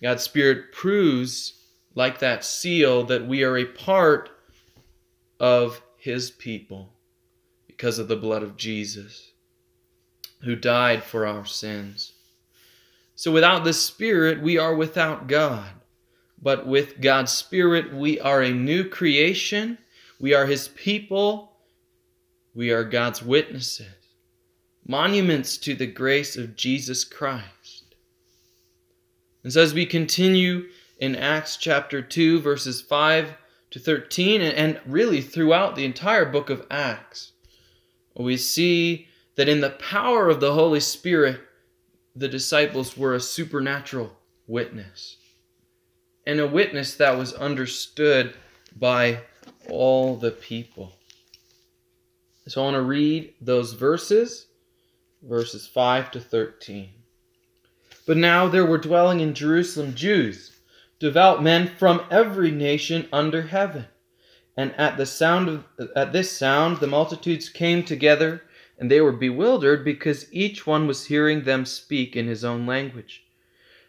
God's 0.01 0.23
Spirit 0.23 0.71
proves, 0.71 1.53
like 1.93 2.17
that 2.17 2.43
seal, 2.43 3.03
that 3.03 3.27
we 3.27 3.43
are 3.43 3.57
a 3.57 3.65
part 3.65 4.31
of 5.39 5.83
His 5.97 6.31
people 6.31 6.92
because 7.77 7.99
of 7.99 8.07
the 8.07 8.15
blood 8.15 8.43
of 8.43 8.57
Jesus, 8.57 9.31
who 10.43 10.55
died 10.55 11.03
for 11.03 11.25
our 11.25 11.45
sins. 11.45 12.13
So 13.15 13.31
without 13.31 13.63
the 13.63 13.73
Spirit, 13.73 14.41
we 14.41 14.57
are 14.57 14.75
without 14.75 15.27
God. 15.27 15.69
But 16.41 16.67
with 16.67 16.99
God's 16.99 17.31
Spirit, 17.31 17.93
we 17.93 18.19
are 18.19 18.41
a 18.41 18.51
new 18.51 18.87
creation 18.87 19.77
we 20.23 20.33
are 20.33 20.45
His 20.45 20.69
people. 20.69 21.51
We 22.55 22.71
are 22.71 22.85
God's 22.85 23.21
witnesses, 23.21 24.07
monuments 24.87 25.57
to 25.57 25.75
the 25.75 25.85
grace 25.85 26.37
of 26.37 26.55
Jesus 26.55 27.03
Christ. 27.03 27.95
And 29.43 29.51
so, 29.51 29.61
as 29.61 29.73
we 29.73 29.85
continue 29.85 30.69
in 30.97 31.17
Acts 31.17 31.57
chapter 31.57 32.01
2, 32.01 32.39
verses 32.39 32.79
5 32.79 33.35
to 33.71 33.79
13, 33.79 34.41
and 34.41 34.79
really 34.85 35.19
throughout 35.19 35.75
the 35.75 35.83
entire 35.83 36.25
book 36.25 36.49
of 36.49 36.65
Acts, 36.71 37.32
we 38.15 38.37
see 38.37 39.07
that 39.35 39.49
in 39.49 39.61
the 39.61 39.71
power 39.71 40.29
of 40.29 40.39
the 40.39 40.53
Holy 40.53 40.79
Spirit, 40.79 41.39
the 42.15 42.27
disciples 42.27 42.95
were 42.95 43.15
a 43.15 43.19
supernatural 43.19 44.11
witness, 44.47 45.17
and 46.27 46.39
a 46.39 46.47
witness 46.47 46.95
that 46.95 47.17
was 47.17 47.33
understood 47.33 48.35
by 48.75 49.21
all 49.69 50.15
the 50.15 50.31
people. 50.31 50.93
So 52.47 52.61
I 52.61 52.65
want 52.65 52.75
to 52.75 52.81
read 52.81 53.33
those 53.41 53.73
verses, 53.73 54.47
verses 55.23 55.65
5 55.65 56.11
to 56.11 56.19
13. 56.19 56.89
But 58.05 58.17
now 58.17 58.47
there 58.49 58.65
were 58.65 58.77
dwelling 58.77 59.21
in 59.21 59.33
Jerusalem 59.33 59.95
Jews, 59.95 60.59
devout 60.99 61.41
men 61.41 61.67
from 61.67 62.05
every 62.11 62.51
nation 62.51 63.07
under 63.13 63.43
heaven. 63.43 63.85
And 64.55 64.73
at 64.75 64.97
the 64.97 65.05
sound 65.05 65.49
of 65.49 65.65
at 65.95 66.13
this 66.13 66.31
sound 66.31 66.77
the 66.77 66.87
multitudes 66.87 67.49
came 67.49 67.83
together, 67.83 68.43
and 68.77 68.89
they 68.89 69.01
were 69.01 69.11
bewildered 69.11 69.83
because 69.83 70.31
each 70.31 70.67
one 70.67 70.87
was 70.87 71.05
hearing 71.05 71.43
them 71.43 71.65
speak 71.65 72.15
in 72.15 72.27
his 72.27 72.43
own 72.43 72.65
language. 72.65 73.23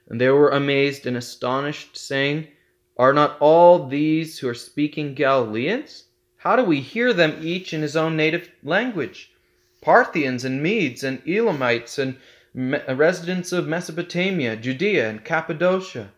And 0.08 0.20
they 0.20 0.30
were 0.30 0.50
amazed 0.50 1.06
and 1.06 1.16
astonished, 1.16 1.96
saying, 1.96 2.48
are 2.96 3.12
not 3.12 3.36
all 3.40 3.88
these 3.88 4.38
who 4.38 4.48
are 4.48 4.54
speaking 4.54 5.14
Galileans? 5.14 6.04
How 6.36 6.54
do 6.54 6.62
we 6.62 6.80
hear 6.80 7.12
them 7.12 7.38
each 7.42 7.74
in 7.74 7.82
his 7.82 7.96
own 7.96 8.16
native 8.16 8.50
language? 8.62 9.32
Parthians 9.80 10.44
and 10.44 10.62
Medes 10.62 11.02
and 11.02 11.20
Elamites 11.26 11.98
and 11.98 12.16
residents 12.54 13.50
of 13.50 13.66
Mesopotamia, 13.66 14.56
Judea 14.56 15.10
and 15.10 15.24
Cappadocia, 15.24 16.12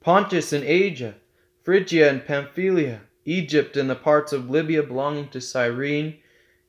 Pontus 0.00 0.52
and 0.52 0.64
Asia, 0.64 1.14
Phrygia 1.62 2.10
and 2.10 2.24
Pamphylia, 2.26 3.00
Egypt 3.28 3.76
and 3.76 3.88
the 3.88 3.94
parts 3.94 4.32
of 4.32 4.50
Libya 4.50 4.82
belonging 4.82 5.28
to 5.28 5.40
Cyrene, 5.40 6.18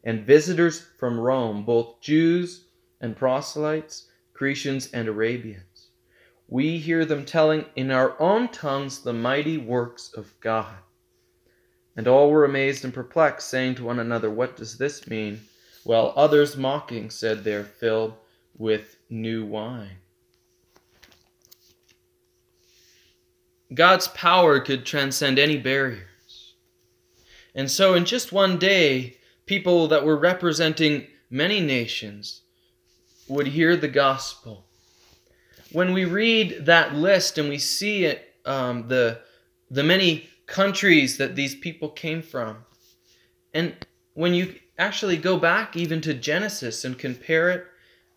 and 0.04 0.26
visitors 0.26 0.86
from 0.98 1.20
Rome, 1.20 1.64
both 1.64 2.02
Jews 2.02 2.66
and 3.02 3.16
proselytes, 3.16 4.10
Cretians 4.34 4.90
and 4.94 5.08
Arabians 5.08 5.90
we 6.50 6.80
hear 6.80 7.06
them 7.06 7.26
telling 7.26 7.66
in 7.76 7.92
our 7.92 8.20
own 8.20 8.50
tongues 8.50 9.00
the 9.00 9.14
mighty 9.14 9.58
works 9.58 10.12
of 10.16 10.34
God. 10.40 10.76
And 11.96 12.08
all 12.08 12.32
were 12.32 12.46
amazed 12.46 12.84
and 12.84 12.94
perplexed, 12.94 13.50
saying 13.50 13.76
to 13.76 13.84
one 13.84 14.00
another, 14.00 14.30
What 14.30 14.56
does 14.56 14.78
this 14.78 15.08
mean? 15.08 15.42
While 15.84 16.14
others 16.16 16.58
mocking 16.58 17.10
said, 17.10 17.44
They're 17.44 17.64
filled 17.64 18.16
with 18.58 18.98
new 19.10 19.46
wine. 19.46 19.98
God's 23.74 24.08
power 24.10 24.60
could 24.60 24.86
transcend 24.86 25.38
any 25.38 25.58
barriers. 25.58 26.08
And 27.56 27.70
so, 27.70 27.94
in 27.94 28.06
just 28.06 28.32
one 28.32 28.58
day, 28.58 29.18
people 29.46 29.88
that 29.88 30.06
were 30.06 30.18
representing 30.18 31.08
many 31.30 31.60
nations 31.60 32.42
would 33.28 33.48
hear 33.48 33.76
the 33.76 33.88
gospel. 33.88 34.66
When 35.72 35.94
we 35.94 36.06
read 36.06 36.66
that 36.66 36.96
list 36.96 37.38
and 37.38 37.50
we 37.50 37.58
see 37.60 38.06
it, 38.06 38.36
um, 38.46 38.88
the 38.88 39.22
the 39.70 39.84
many 39.84 40.30
countries 40.48 41.18
that 41.18 41.36
these 41.36 41.54
people 41.56 41.90
came 41.90 42.22
from, 42.22 42.66
and 43.54 43.76
when 44.14 44.34
you 44.34 44.56
actually 44.78 45.18
go 45.18 45.38
back 45.38 45.76
even 45.76 46.02
to 46.02 46.14
Genesis 46.14 46.84
and 46.84 46.98
compare 46.98 47.50
it 47.52 47.66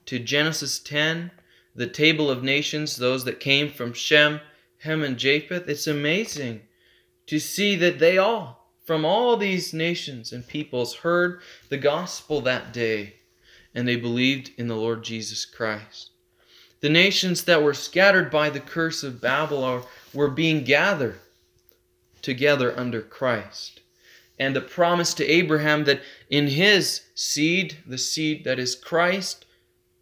to 0.06 0.18
Genesis 0.18 0.78
10, 0.78 1.30
the 1.74 1.86
table 1.86 2.30
of 2.30 2.42
nations, 2.42 2.96
those 2.96 3.24
that 3.24 3.40
came 3.40 3.70
from 3.70 3.92
Shem, 3.92 4.40
Ham, 4.78 5.02
and 5.02 5.16
Japheth, 5.16 5.68
it's 5.68 5.86
amazing 5.86 6.62
to 7.26 7.38
see 7.38 7.76
that 7.76 7.98
they 7.98 8.18
all, 8.18 8.61
from 8.84 9.04
all 9.04 9.36
these 9.36 9.72
nations 9.72 10.32
and 10.32 10.46
peoples, 10.46 10.96
heard 10.96 11.40
the 11.68 11.78
gospel 11.78 12.40
that 12.40 12.72
day 12.72 13.14
and 13.74 13.86
they 13.86 13.96
believed 13.96 14.50
in 14.56 14.68
the 14.68 14.76
Lord 14.76 15.02
Jesus 15.02 15.44
Christ. 15.44 16.10
The 16.80 16.88
nations 16.88 17.44
that 17.44 17.62
were 17.62 17.74
scattered 17.74 18.30
by 18.30 18.50
the 18.50 18.60
curse 18.60 19.02
of 19.02 19.20
Babel 19.20 19.86
were 20.12 20.28
being 20.28 20.64
gathered 20.64 21.20
together 22.20 22.76
under 22.78 23.00
Christ. 23.00 23.80
And 24.38 24.56
the 24.56 24.60
promise 24.60 25.14
to 25.14 25.26
Abraham 25.26 25.84
that 25.84 26.02
in 26.28 26.48
his 26.48 27.02
seed, 27.14 27.76
the 27.86 27.98
seed 27.98 28.44
that 28.44 28.58
is 28.58 28.74
Christ, 28.74 29.46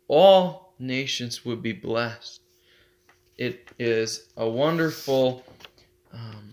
all 0.08 0.72
nations 0.78 1.44
would 1.44 1.62
be 1.62 1.72
blessed. 1.72 2.40
It 3.36 3.68
is 3.78 4.28
a 4.36 4.48
wonderful 4.48 5.44
um, 6.12 6.49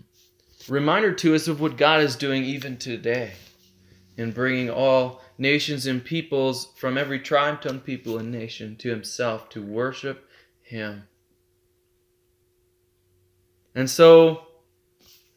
reminder 0.68 1.12
to 1.12 1.34
us 1.34 1.48
of 1.48 1.60
what 1.60 1.76
God 1.76 2.00
is 2.00 2.16
doing 2.16 2.44
even 2.44 2.76
today 2.76 3.32
in 4.16 4.32
bringing 4.32 4.68
all 4.68 5.22
nations 5.38 5.86
and 5.86 6.04
peoples 6.04 6.72
from 6.76 6.98
every 6.98 7.20
tribe, 7.20 7.62
tongue, 7.62 7.80
people, 7.80 8.18
and 8.18 8.30
nation 8.30 8.76
to 8.76 8.90
himself 8.90 9.48
to 9.50 9.62
worship 9.62 10.28
him. 10.60 11.04
And 13.74 13.88
so 13.88 14.42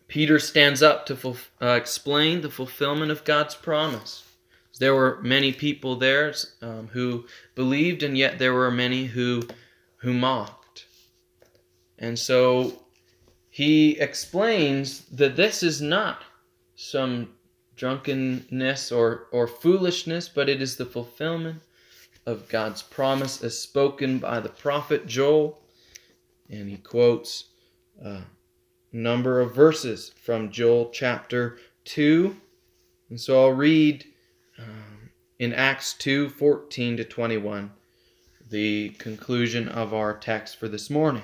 Peter 0.07 0.39
stands 0.39 0.81
up 0.81 1.05
to 1.05 1.35
uh, 1.61 1.67
explain 1.67 2.41
the 2.41 2.50
fulfillment 2.50 3.11
of 3.11 3.23
God's 3.23 3.55
promise. 3.55 4.23
There 4.79 4.95
were 4.95 5.19
many 5.21 5.53
people 5.53 5.95
there 5.95 6.33
um, 6.61 6.89
who 6.91 7.25
believed, 7.53 8.01
and 8.01 8.17
yet 8.17 8.39
there 8.39 8.53
were 8.53 8.71
many 8.71 9.05
who, 9.05 9.43
who 9.97 10.13
mocked. 10.13 10.85
And 12.00 12.17
so 12.17 12.81
he 13.51 14.00
explains 14.00 15.03
that 15.10 15.36
this 15.36 15.62
is 15.62 15.81
not 15.81 16.24
some 16.75 17.34
drunkenness 17.75 18.93
or, 18.93 19.27
or 19.31 19.46
foolishness, 19.46 20.29
but 20.29 20.48
it 20.48 20.62
is 20.62 20.77
the 20.77 20.86
fulfillment 20.86 21.62
of 22.25 22.48
God's 22.48 22.81
promise 22.81 23.43
as 23.43 23.60
spoken 23.60 24.20
by 24.20 24.39
the 24.39 24.50
prophet 24.50 25.05
Joel. 25.05 25.60
And 26.50 26.70
he 26.70 26.77
quotes 26.77 27.50
a 28.01 28.22
number 28.93 29.41
of 29.41 29.53
verses 29.53 30.13
from 30.24 30.50
Joel 30.50 30.89
chapter 30.93 31.58
2. 31.84 32.34
And 33.10 33.20
so 33.20 33.43
I'll 33.43 33.51
read 33.51 34.05
um, 34.58 35.10
in 35.39 35.51
Acts 35.51 35.93
2 35.96 36.29
14 36.29 36.98
to 36.98 37.03
21, 37.03 37.70
the 38.50 38.89
conclusion 38.98 39.67
of 39.67 39.93
our 39.93 40.15
text 40.15 40.55
for 40.55 40.70
this 40.70 40.89
morning. 40.89 41.24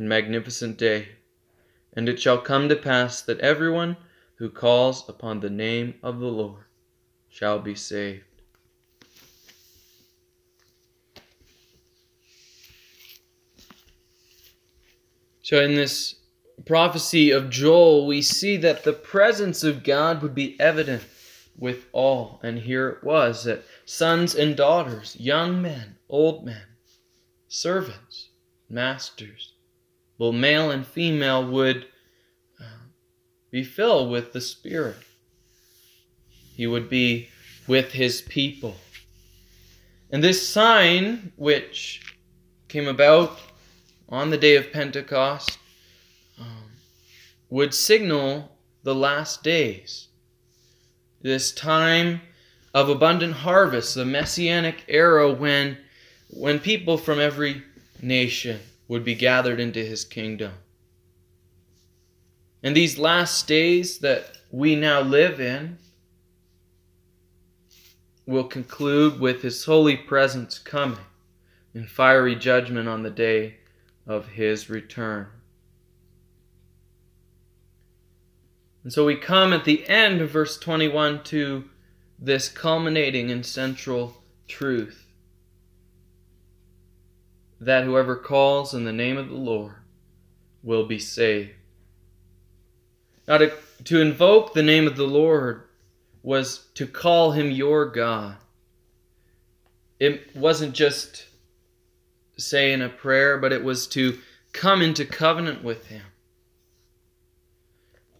and 0.00 0.08
magnificent 0.08 0.78
day. 0.78 1.08
And 1.92 2.08
it 2.08 2.18
shall 2.18 2.38
come 2.38 2.70
to 2.70 2.76
pass 2.76 3.20
that 3.20 3.38
everyone 3.40 3.98
who 4.36 4.48
calls 4.48 5.06
upon 5.08 5.40
the 5.40 5.50
name 5.50 5.94
of 6.02 6.18
the 6.18 6.26
Lord 6.26 6.64
shall 7.28 7.58
be 7.58 7.74
saved. 7.74 8.24
So, 15.42 15.60
in 15.60 15.74
this 15.74 16.14
prophecy 16.64 17.30
of 17.30 17.50
Joel, 17.50 18.06
we 18.06 18.22
see 18.22 18.56
that 18.56 18.84
the 18.84 18.94
presence 18.94 19.62
of 19.62 19.84
God 19.84 20.22
would 20.22 20.34
be 20.34 20.58
evident 20.58 21.02
with 21.58 21.86
all. 21.92 22.40
And 22.42 22.60
here 22.60 22.88
it 22.88 23.04
was 23.04 23.44
that 23.44 23.64
sons 23.84 24.34
and 24.34 24.56
daughters, 24.56 25.16
young 25.20 25.60
men, 25.60 25.96
old 26.08 26.46
men, 26.46 26.62
servants, 27.48 28.30
masters, 28.70 29.52
both 30.20 30.34
male 30.34 30.70
and 30.70 30.86
female, 30.86 31.50
would 31.50 31.86
uh, 32.60 32.64
be 33.50 33.64
filled 33.64 34.10
with 34.10 34.34
the 34.34 34.40
Spirit. 34.42 34.98
He 36.54 36.66
would 36.66 36.90
be 36.90 37.30
with 37.66 37.92
his 37.92 38.20
people. 38.20 38.76
And 40.10 40.22
this 40.22 40.46
sign, 40.46 41.32
which 41.36 42.02
came 42.68 42.86
about 42.86 43.38
on 44.10 44.28
the 44.28 44.36
day 44.36 44.56
of 44.56 44.70
Pentecost, 44.70 45.56
um, 46.38 46.64
would 47.48 47.72
signal 47.72 48.58
the 48.82 48.94
last 48.94 49.42
days. 49.42 50.08
This 51.22 51.50
time 51.50 52.20
of 52.74 52.90
abundant 52.90 53.36
harvest, 53.36 53.94
the 53.94 54.04
messianic 54.04 54.84
era 54.86 55.32
when, 55.32 55.78
when 56.28 56.58
people 56.58 56.98
from 56.98 57.18
every 57.18 57.62
nation 58.02 58.60
would 58.90 59.04
be 59.04 59.14
gathered 59.14 59.60
into 59.60 59.84
his 59.84 60.04
kingdom. 60.04 60.50
And 62.60 62.76
these 62.76 62.98
last 62.98 63.46
days 63.46 63.98
that 63.98 64.32
we 64.50 64.74
now 64.74 65.00
live 65.00 65.40
in 65.40 65.78
will 68.26 68.42
conclude 68.42 69.20
with 69.20 69.42
his 69.42 69.64
holy 69.64 69.96
presence 69.96 70.58
coming 70.58 70.98
in 71.72 71.86
fiery 71.86 72.34
judgment 72.34 72.88
on 72.88 73.04
the 73.04 73.10
day 73.10 73.58
of 74.08 74.26
his 74.26 74.68
return. 74.68 75.28
And 78.82 78.92
so 78.92 79.06
we 79.06 79.14
come 79.14 79.52
at 79.52 79.64
the 79.64 79.88
end 79.88 80.20
of 80.20 80.32
verse 80.32 80.58
21 80.58 81.22
to 81.24 81.64
this 82.18 82.48
culminating 82.48 83.30
and 83.30 83.46
central 83.46 84.24
truth 84.48 84.99
that 87.60 87.84
whoever 87.84 88.16
calls 88.16 88.74
in 88.74 88.84
the 88.84 88.92
name 88.92 89.18
of 89.18 89.28
the 89.28 89.34
Lord 89.34 89.74
will 90.62 90.86
be 90.86 90.98
saved. 90.98 91.50
Now, 93.28 93.38
to, 93.38 93.52
to 93.84 94.00
invoke 94.00 94.54
the 94.54 94.62
name 94.62 94.86
of 94.86 94.96
the 94.96 95.06
Lord 95.06 95.62
was 96.22 96.66
to 96.74 96.86
call 96.86 97.32
him 97.32 97.50
your 97.50 97.86
God. 97.86 98.36
It 99.98 100.34
wasn't 100.34 100.74
just 100.74 101.26
saying 102.36 102.82
a 102.82 102.88
prayer, 102.88 103.38
but 103.38 103.52
it 103.52 103.62
was 103.62 103.86
to 103.88 104.18
come 104.52 104.82
into 104.82 105.04
covenant 105.04 105.62
with 105.62 105.86
him. 105.86 106.02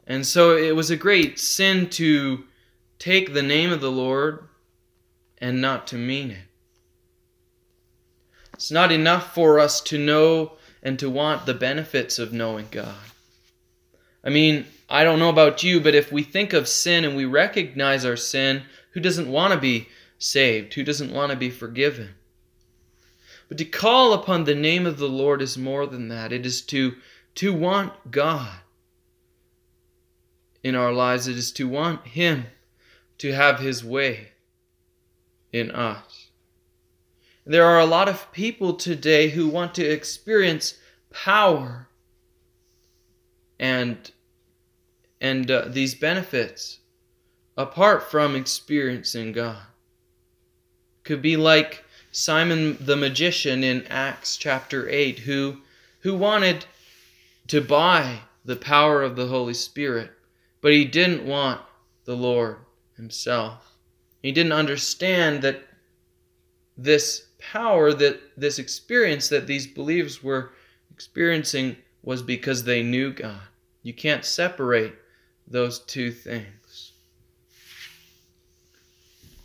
And 0.07 0.27
so 0.27 0.57
it 0.57 0.77
was 0.77 0.91
a 0.91 0.97
great 0.97 1.39
sin 1.39 1.89
to 1.91 2.45
take 2.99 3.33
the 3.33 3.43
name 3.43 3.73
of 3.73 3.81
the 3.81 3.91
Lord 3.91 4.49
and 5.39 5.61
not 5.61 5.87
to 5.89 5.97
mean 5.97 6.31
it. 6.31 6.50
It's 8.61 8.71
not 8.71 8.93
enough 8.93 9.33
for 9.33 9.59
us 9.59 9.81
to 9.81 9.97
know 9.97 10.53
and 10.83 10.99
to 10.99 11.09
want 11.09 11.47
the 11.47 11.55
benefits 11.55 12.19
of 12.19 12.35
knowing 12.35 12.69
God. 12.71 12.95
I 14.23 14.29
mean, 14.29 14.67
I 14.87 15.03
don't 15.03 15.19
know 15.19 15.31
about 15.31 15.63
you, 15.63 15.81
but 15.81 15.95
if 15.95 16.13
we 16.13 16.23
think 16.23 16.53
of 16.53 16.69
sin 16.69 17.07
and 17.07 17.17
we 17.17 17.25
recognize 17.25 18.05
our 18.05 18.19
sin, 18.19 18.65
who 18.91 19.01
doesn't 19.01 19.33
want 19.33 19.55
to 19.55 19.59
be 19.59 19.89
saved? 20.19 20.75
Who 20.75 20.85
doesn't 20.85 21.11
want 21.11 21.31
to 21.31 21.39
be 21.39 21.49
forgiven? 21.49 22.11
But 23.49 23.57
to 23.57 23.65
call 23.65 24.13
upon 24.13 24.45
the 24.45 24.55
name 24.55 24.85
of 24.85 24.99
the 24.99 25.09
Lord 25.09 25.41
is 25.41 25.57
more 25.57 25.87
than 25.87 26.09
that. 26.09 26.31
It 26.31 26.45
is 26.45 26.61
to, 26.67 26.97
to 27.37 27.55
want 27.55 28.11
God 28.11 28.59
in 30.63 30.75
our 30.75 30.93
lives, 30.93 31.27
it 31.29 31.39
is 31.39 31.51
to 31.53 31.67
want 31.67 32.09
Him 32.09 32.45
to 33.17 33.33
have 33.33 33.61
His 33.61 33.83
way 33.83 34.33
in 35.51 35.71
us. 35.71 36.10
There 37.51 37.67
are 37.67 37.81
a 37.81 37.85
lot 37.85 38.09
of 38.09 38.31
people 38.31 38.75
today 38.75 39.31
who 39.31 39.49
want 39.49 39.75
to 39.75 39.85
experience 39.85 40.79
power 41.13 41.89
and 43.59 44.09
and 45.21 45.51
uh, 45.51 45.65
these 45.67 45.97
benefits 45.97 46.79
apart 47.57 48.09
from 48.09 48.37
experiencing 48.37 49.33
God. 49.33 49.63
Could 51.03 51.21
be 51.23 51.37
like 51.37 51.83
Simon 52.13 52.77
the 52.79 52.95
magician 52.95 53.65
in 53.65 53.85
Acts 53.89 54.37
chapter 54.37 54.89
8 54.89 55.19
who 55.19 55.63
who 56.03 56.15
wanted 56.15 56.67
to 57.49 57.61
buy 57.61 58.21
the 58.45 58.55
power 58.55 59.03
of 59.03 59.17
the 59.17 59.27
Holy 59.27 59.55
Spirit, 59.55 60.13
but 60.61 60.71
he 60.71 60.85
didn't 60.85 61.27
want 61.27 61.63
the 62.05 62.15
Lord 62.15 62.59
himself. 62.97 63.75
He 64.23 64.31
didn't 64.31 64.53
understand 64.53 65.43
that 65.43 65.65
this 66.77 67.27
power 67.41 67.93
that 67.93 68.21
this 68.37 68.59
experience 68.59 69.29
that 69.29 69.47
these 69.47 69.67
believers 69.67 70.23
were 70.23 70.53
experiencing 70.91 71.77
was 72.03 72.23
because 72.23 72.65
they 72.65 72.83
knew 72.83 73.13
God. 73.13 73.41
You 73.83 73.93
can't 73.93 74.25
separate 74.25 74.95
those 75.47 75.79
two 75.81 76.13
things. 76.13 76.93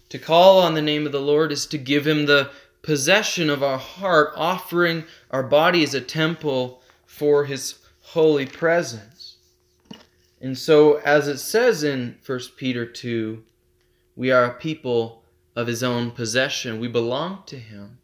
To 0.09 0.19
call 0.19 0.59
on 0.59 0.75
the 0.75 0.81
name 0.81 1.05
of 1.05 1.11
the 1.11 1.19
Lord 1.19 1.51
is 1.51 1.65
to 1.67 1.77
give 1.77 2.05
him 2.05 2.25
the 2.25 2.51
possession 2.81 3.49
of 3.49 3.63
our 3.63 3.79
heart, 3.79 4.33
offering 4.37 5.03
our 5.31 5.43
body 5.43 5.83
as 5.83 5.93
a 5.93 6.01
temple 6.01 6.81
for 7.05 7.45
his 7.45 7.79
holy 8.01 8.45
presence. 8.45 9.37
And 10.39 10.57
so, 10.57 10.97
as 10.97 11.27
it 11.27 11.39
says 11.39 11.83
in 11.83 12.17
1 12.25 12.39
Peter 12.55 12.85
2, 12.85 13.43
we 14.15 14.31
are 14.31 14.45
a 14.45 14.53
people 14.53 15.23
of 15.55 15.67
his 15.67 15.83
own 15.83 16.11
possession. 16.11 16.79
We 16.79 16.87
belong 16.87 17.43
to 17.47 17.57
him. 17.57 17.99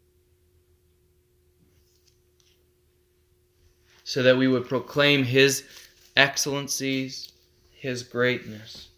So 4.04 4.24
that 4.24 4.38
we 4.38 4.48
would 4.48 4.68
proclaim 4.68 5.24
his 5.24 5.64
excellencies, 6.16 7.32
his 7.70 8.04
greatness. 8.04 8.90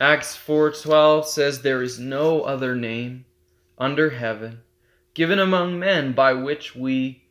Acts 0.00 0.36
4:12 0.36 1.26
says 1.26 1.60
there 1.60 1.82
is 1.82 1.98
no 1.98 2.42
other 2.42 2.74
name 2.74 3.26
under 3.76 4.10
heaven 4.10 4.62
given 5.14 5.38
among 5.38 5.78
men 5.78 6.12
by 6.12 6.32
which 6.32 6.74
we 6.74 7.24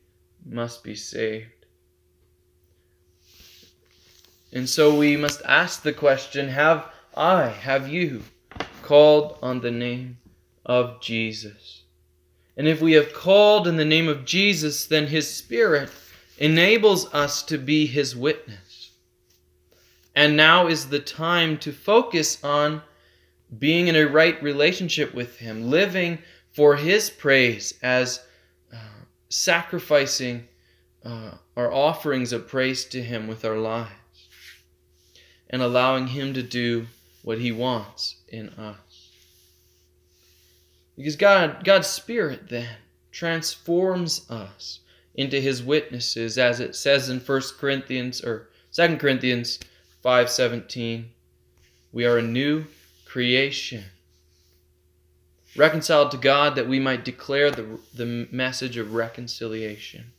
must 0.45 0.83
be 0.83 0.95
saved. 0.95 1.65
And 4.51 4.67
so 4.67 4.95
we 4.95 5.15
must 5.15 5.41
ask 5.45 5.81
the 5.81 5.93
question, 5.93 6.49
have 6.49 6.91
I, 7.15 7.47
have 7.47 7.87
you 7.87 8.23
called 8.89 9.37
on 9.43 9.61
the 9.61 9.69
name 9.69 10.17
of 10.65 10.99
Jesus? 10.99 11.83
And 12.57 12.67
if 12.67 12.81
we 12.81 12.93
have 12.93 13.13
called 13.13 13.67
in 13.67 13.77
the 13.77 13.85
name 13.85 14.07
of 14.07 14.25
Jesus, 14.25 14.87
then 14.87 15.05
his 15.05 15.31
spirit 15.31 15.91
enables 16.39 17.13
us 17.13 17.43
to 17.43 17.59
be 17.59 17.85
his 17.85 18.15
witness. 18.15 18.91
And 20.15 20.35
now 20.35 20.65
is 20.65 20.89
the 20.89 20.99
time 20.99 21.59
to 21.59 21.71
focus 21.71 22.43
on 22.43 22.81
being 23.59 23.87
in 23.87 23.95
a 23.95 24.07
right 24.07 24.41
relationship 24.41 25.13
with 25.13 25.37
him, 25.37 25.69
living 25.69 26.17
for 26.51 26.75
his 26.75 27.11
praise 27.11 27.75
as 27.83 28.19
uh, 28.73 28.77
sacrificing 29.29 30.47
uh, 31.05 31.35
our 31.55 31.71
offerings 31.71 32.33
of 32.33 32.47
praise 32.47 32.85
to 32.85 33.03
him 33.03 33.27
with 33.27 33.45
our 33.45 33.57
lives 33.57 33.91
and 35.47 35.61
allowing 35.61 36.07
him 36.07 36.33
to 36.33 36.41
do 36.41 36.87
what 37.23 37.39
he 37.39 37.51
wants 37.51 38.17
in 38.27 38.49
us. 38.49 39.11
Because 40.97 41.15
God, 41.15 41.63
God's 41.63 41.87
Spirit 41.87 42.49
then 42.49 42.77
transforms 43.11 44.29
us 44.29 44.79
into 45.15 45.39
his 45.39 45.63
witnesses 45.63 46.37
as 46.37 46.59
it 46.59 46.75
says 46.75 47.09
in 47.09 47.19
1 47.19 47.41
Corinthians 47.57 48.21
or 48.21 48.49
2 48.73 48.97
Corinthians 48.97 49.59
5:17 50.03 51.05
we 51.91 52.05
are 52.05 52.17
a 52.17 52.23
new 52.23 52.65
creation. 53.05 53.85
Reconciled 55.55 56.11
to 56.11 56.17
God 56.17 56.55
that 56.55 56.67
we 56.67 56.79
might 56.79 57.03
declare 57.03 57.49
the, 57.49 57.79
the 57.93 58.27
message 58.31 58.77
of 58.77 58.93
reconciliation. 58.93 60.11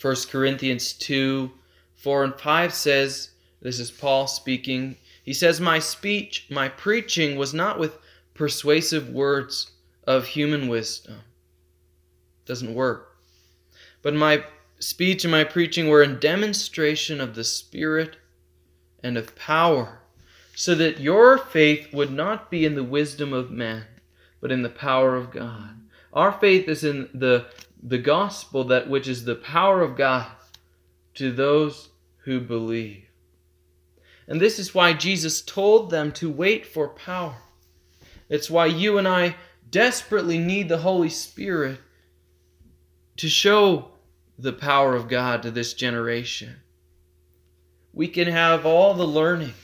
1 0.00 0.16
Corinthians 0.30 0.92
2 0.92 1.50
4 1.96 2.24
and 2.24 2.34
5 2.34 2.74
says 2.74 3.30
this 3.60 3.78
is 3.78 3.90
Paul 3.90 4.26
speaking 4.26 4.96
he 5.22 5.32
says 5.32 5.60
my 5.60 5.78
speech 5.78 6.46
my 6.50 6.68
preaching 6.68 7.36
was 7.36 7.52
not 7.52 7.78
with 7.78 7.98
persuasive 8.34 9.08
words 9.08 9.72
of 10.06 10.26
human 10.26 10.68
wisdom 10.68 11.20
doesn't 12.48 12.74
work. 12.74 13.18
But 14.02 14.14
my 14.14 14.42
speech 14.80 15.24
and 15.24 15.30
my 15.30 15.44
preaching 15.44 15.88
were 15.88 16.02
in 16.02 16.18
demonstration 16.18 17.20
of 17.20 17.34
the 17.34 17.44
Spirit 17.44 18.16
and 19.04 19.16
of 19.16 19.36
power, 19.36 20.00
so 20.56 20.74
that 20.74 20.98
your 20.98 21.38
faith 21.38 21.92
would 21.92 22.10
not 22.10 22.50
be 22.50 22.64
in 22.64 22.74
the 22.74 22.82
wisdom 22.82 23.32
of 23.32 23.50
men, 23.50 23.84
but 24.40 24.50
in 24.50 24.62
the 24.62 24.68
power 24.68 25.14
of 25.14 25.30
God. 25.30 25.76
Our 26.12 26.32
faith 26.32 26.68
is 26.68 26.82
in 26.82 27.10
the, 27.14 27.46
the 27.80 27.98
gospel 27.98 28.64
that 28.64 28.88
which 28.88 29.06
is 29.06 29.24
the 29.24 29.36
power 29.36 29.82
of 29.82 29.94
God 29.94 30.32
to 31.14 31.30
those 31.30 31.90
who 32.24 32.40
believe. 32.40 33.07
And 34.28 34.40
this 34.40 34.58
is 34.58 34.74
why 34.74 34.92
Jesus 34.92 35.40
told 35.40 35.90
them 35.90 36.12
to 36.12 36.30
wait 36.30 36.66
for 36.66 36.88
power. 36.88 37.36
It's 38.28 38.50
why 38.50 38.66
you 38.66 38.98
and 38.98 39.08
I 39.08 39.36
desperately 39.70 40.38
need 40.38 40.68
the 40.68 40.78
Holy 40.78 41.08
Spirit 41.08 41.80
to 43.16 43.28
show 43.28 43.88
the 44.38 44.52
power 44.52 44.94
of 44.94 45.08
God 45.08 45.42
to 45.42 45.50
this 45.50 45.72
generation. 45.72 46.56
We 47.92 48.06
can 48.06 48.28
have 48.28 48.66
all 48.66 48.94
the 48.94 49.06
learning 49.06 49.54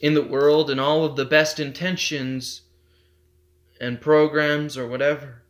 in 0.00 0.14
the 0.14 0.22
world 0.22 0.70
and 0.70 0.80
all 0.80 1.04
of 1.04 1.16
the 1.16 1.26
best 1.26 1.60
intentions 1.60 2.62
and 3.80 4.00
programs 4.00 4.76
or 4.76 4.88
whatever. 4.88 5.42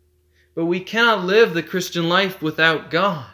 But 0.54 0.66
we 0.66 0.80
cannot 0.80 1.24
live 1.24 1.54
the 1.54 1.62
Christian 1.62 2.08
life 2.08 2.42
without 2.42 2.90
God. 2.90 3.26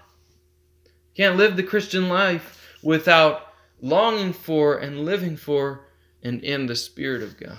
Can't 1.16 1.37
live 1.37 1.57
the 1.57 1.62
Christian 1.62 2.09
life 2.09 2.79
without 2.83 3.43
longing 3.85 4.33
for 4.33 4.79
and 4.79 5.05
living 5.05 5.37
for 5.37 5.85
and 6.23 6.42
in 6.42 6.64
the 6.64 6.75
Spirit 6.75 7.23
of 7.23 7.38
God. 7.38 7.59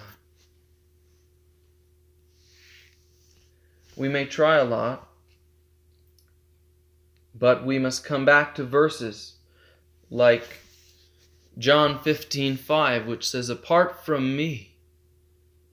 We 3.95 4.09
may 4.09 4.25
try 4.25 4.55
a 4.55 4.65
lot, 4.65 5.07
but 7.35 7.63
we 7.63 7.77
must 7.77 8.03
come 8.03 8.25
back 8.25 8.55
to 8.55 8.63
verses 8.63 9.35
like 10.09 10.61
John 11.59 11.99
15 11.99 12.57
5, 12.57 13.05
which 13.05 13.29
says, 13.29 13.49
Apart 13.49 14.03
from 14.03 14.35
me, 14.35 14.77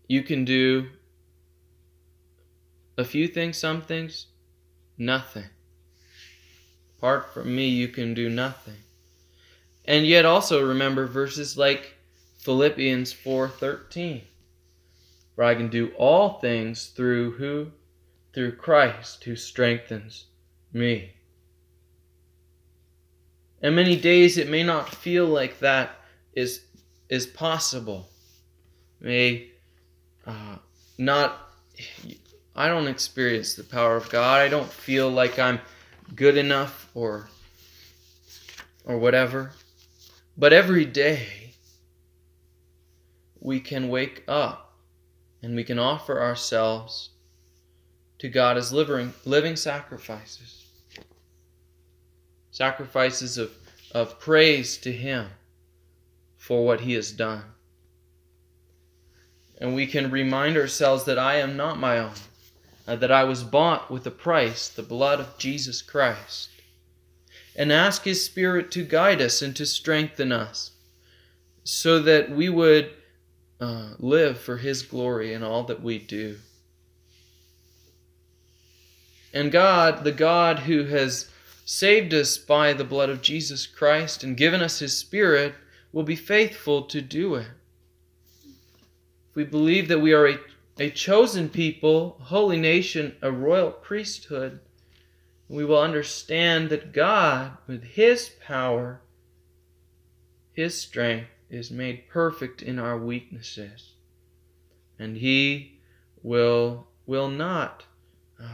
you 0.07 0.23
can 0.23 0.45
do 0.45 0.89
a 2.99 3.05
few 3.05 3.27
things, 3.27 3.57
some 3.57 3.81
things, 3.81 4.27
nothing. 4.99 5.47
Apart 6.99 7.33
from 7.33 7.57
me, 7.57 7.69
you 7.69 7.89
can 7.89 8.13
do 8.13 8.29
nothing. 8.29 8.77
And 9.85 10.07
yet 10.07 10.25
also 10.25 10.67
remember 10.67 11.07
verses 11.07 11.57
like 11.57 11.95
Philippians 12.39 13.13
4:13. 13.13 14.23
For 15.35 15.45
I 15.45 15.55
can 15.55 15.69
do 15.69 15.93
all 15.97 16.41
things 16.41 16.89
through 16.89 17.33
who? 17.33 17.73
Through 18.33 18.57
Christ 18.57 19.25
who 19.25 19.37
strengthens 19.37 20.27
me. 20.73 21.15
And 23.61 23.77
many 23.77 23.97
days 23.97 24.39
it 24.39 24.49
may 24.49 24.63
not 24.63 24.95
feel 24.95 25.27
like 25.27 25.61
that 25.61 26.01
is 26.35 26.63
is 27.09 27.27
possible. 27.27 28.09
May 29.01 29.51
uh, 30.27 30.57
not. 30.99 31.49
I 32.55 32.69
don't 32.69 32.89
experience 32.89 33.55
the 33.55 33.65
power 33.65 33.97
of 33.97 34.11
God. 34.11 34.41
I 34.41 34.49
don't 34.49 34.71
feel 34.71 35.09
like 35.11 35.39
I'm 35.39 35.61
good 36.15 36.37
enough 36.37 36.91
or 36.95 37.29
or 38.85 38.99
whatever. 38.99 39.53
But 40.37 40.53
every 40.53 40.85
day 40.85 41.55
we 43.41 43.61
can 43.61 43.89
wake 43.89 44.25
up 44.29 44.75
and 45.43 45.57
we 45.57 45.65
can 45.65 45.79
offer 45.79 46.21
ourselves 46.21 47.11
to 48.19 48.29
God 48.29 48.57
as 48.57 48.73
living 48.73 49.15
living 49.25 49.57
sacrifices 49.57 50.67
sacrifices 52.51 53.39
of, 53.39 53.51
of 53.93 54.21
praise 54.21 54.77
to 54.79 54.93
Him 54.93 55.29
for 56.37 56.65
what 56.65 56.81
He 56.83 56.93
has 56.95 57.13
done. 57.13 57.45
and 59.63 59.77
we 59.77 59.87
can 59.87 60.11
remind 60.11 60.57
ourselves 60.57 61.05
that 61.05 61.19
I 61.19 61.37
am 61.37 61.57
not 61.57 61.79
my 61.79 61.99
own, 61.99 62.15
uh, 62.89 62.97
that 62.97 63.13
I 63.13 63.23
was 63.23 63.45
bought 63.45 63.91
with 63.93 64.05
a 64.07 64.11
price, 64.11 64.69
the 64.69 64.83
blood 64.83 65.21
of 65.21 65.39
Jesus 65.39 65.83
Christ. 65.83 66.49
And 67.55 67.71
ask 67.71 68.05
His 68.05 68.25
Spirit 68.25 68.71
to 68.73 68.85
guide 68.85 69.21
us 69.21 69.43
and 69.43 69.55
to 69.57 69.67
strengthen 69.67 70.33
us 70.33 70.71
so 71.65 71.99
that 72.01 72.31
we 72.31 72.49
would 72.49 72.91
uh, 73.61 73.91
live 73.99 74.39
for 74.39 74.57
His 74.57 74.83
glory 74.83 75.35
in 75.35 75.43
all 75.43 75.65
that 75.65 75.83
we 75.83 75.99
do. 75.99 76.37
And 79.35 79.53
God, 79.53 80.05
the 80.05 80.13
God 80.13 80.61
who 80.61 80.85
has 80.85 81.31
saved 81.65 82.13
us 82.13 82.37
by 82.37 82.73
the 82.73 82.85
blood 82.85 83.09
of 83.09 83.23
Jesus 83.23 83.67
Christ 83.67 84.25
and 84.25 84.37
given 84.37 84.61
us 84.61 84.81
His 84.81 84.97
Spirit, 84.97 85.55
will 85.93 86.03
be 86.03 86.17
faithful 86.17 86.83
to 86.83 87.01
do 87.01 87.35
it. 87.35 87.47
If 89.31 89.37
we 89.37 89.45
believe 89.45 89.89
that 89.89 90.01
we 90.01 90.13
are 90.13 90.29
a, 90.29 90.39
a 90.79 90.91
chosen 90.91 91.49
people, 91.49 92.17
a 92.21 92.25
holy 92.25 92.59
nation, 92.59 93.15
a 93.23 93.31
royal 93.31 93.71
priesthood, 93.71 94.61
we 95.53 95.67
will 95.67 95.79
understand 95.79 96.71
that 96.71 96.95
God, 96.95 97.59
with 97.67 97.85
His 97.85 98.31
power, 98.47 99.03
His 100.55 100.81
strength, 100.81 101.29
is 101.51 101.71
made 101.71 102.09
perfect 102.09 102.63
in 102.63 102.79
our 102.79 102.97
weaknesses. 102.97 103.93
And 104.99 105.19
He 105.19 105.79
will, 106.23 106.87
will 107.05 107.29
not, 107.29 107.85
um, 108.41 108.49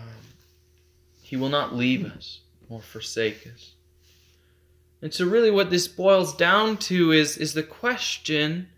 He 1.23 1.37
will 1.37 1.49
not 1.49 1.77
leave 1.77 2.05
us 2.05 2.41
or 2.69 2.81
forsake 2.81 3.47
us. 3.47 3.75
And 5.01 5.15
so, 5.15 5.25
really, 5.25 5.53
what 5.53 5.71
this 5.71 5.87
boils 5.87 6.35
down 6.35 6.79
to 6.79 7.13
is, 7.13 7.37
is 7.37 7.55
the 7.55 7.63
question 7.63 8.71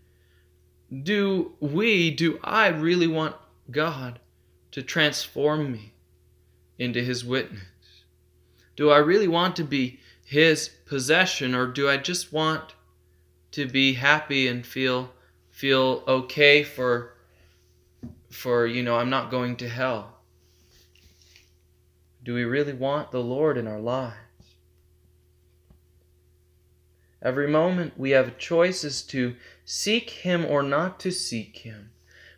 do 1.03 1.53
we, 1.59 2.11
do 2.11 2.37
I 2.43 2.67
really 2.67 3.07
want 3.07 3.35
God 3.71 4.19
to 4.73 4.83
transform 4.83 5.71
me 5.71 5.93
into 6.77 7.01
His 7.01 7.25
witness? 7.25 7.63
Do 8.75 8.89
I 8.89 8.97
really 8.97 9.27
want 9.27 9.55
to 9.57 9.63
be 9.63 9.99
His 10.23 10.69
possession, 10.85 11.53
or 11.53 11.67
do 11.67 11.89
I 11.89 11.97
just 11.97 12.31
want 12.31 12.75
to 13.51 13.65
be 13.65 13.93
happy 13.93 14.47
and 14.47 14.65
feel 14.65 15.11
feel 15.49 16.03
okay 16.07 16.63
for 16.63 17.13
for 18.29 18.65
you 18.65 18.81
know 18.81 18.95
I'm 18.95 19.09
not 19.09 19.31
going 19.31 19.55
to 19.57 19.69
hell? 19.69 20.17
Do 22.23 22.33
we 22.33 22.43
really 22.43 22.73
want 22.73 23.11
the 23.11 23.21
Lord 23.23 23.57
in 23.57 23.67
our 23.67 23.79
lives? 23.79 24.15
Every 27.21 27.47
moment 27.47 27.97
we 27.97 28.11
have 28.11 28.39
choices 28.39 29.03
to 29.03 29.35
seek 29.63 30.09
Him 30.09 30.45
or 30.45 30.63
not 30.63 30.99
to 31.01 31.11
seek 31.11 31.57
Him. 31.57 31.91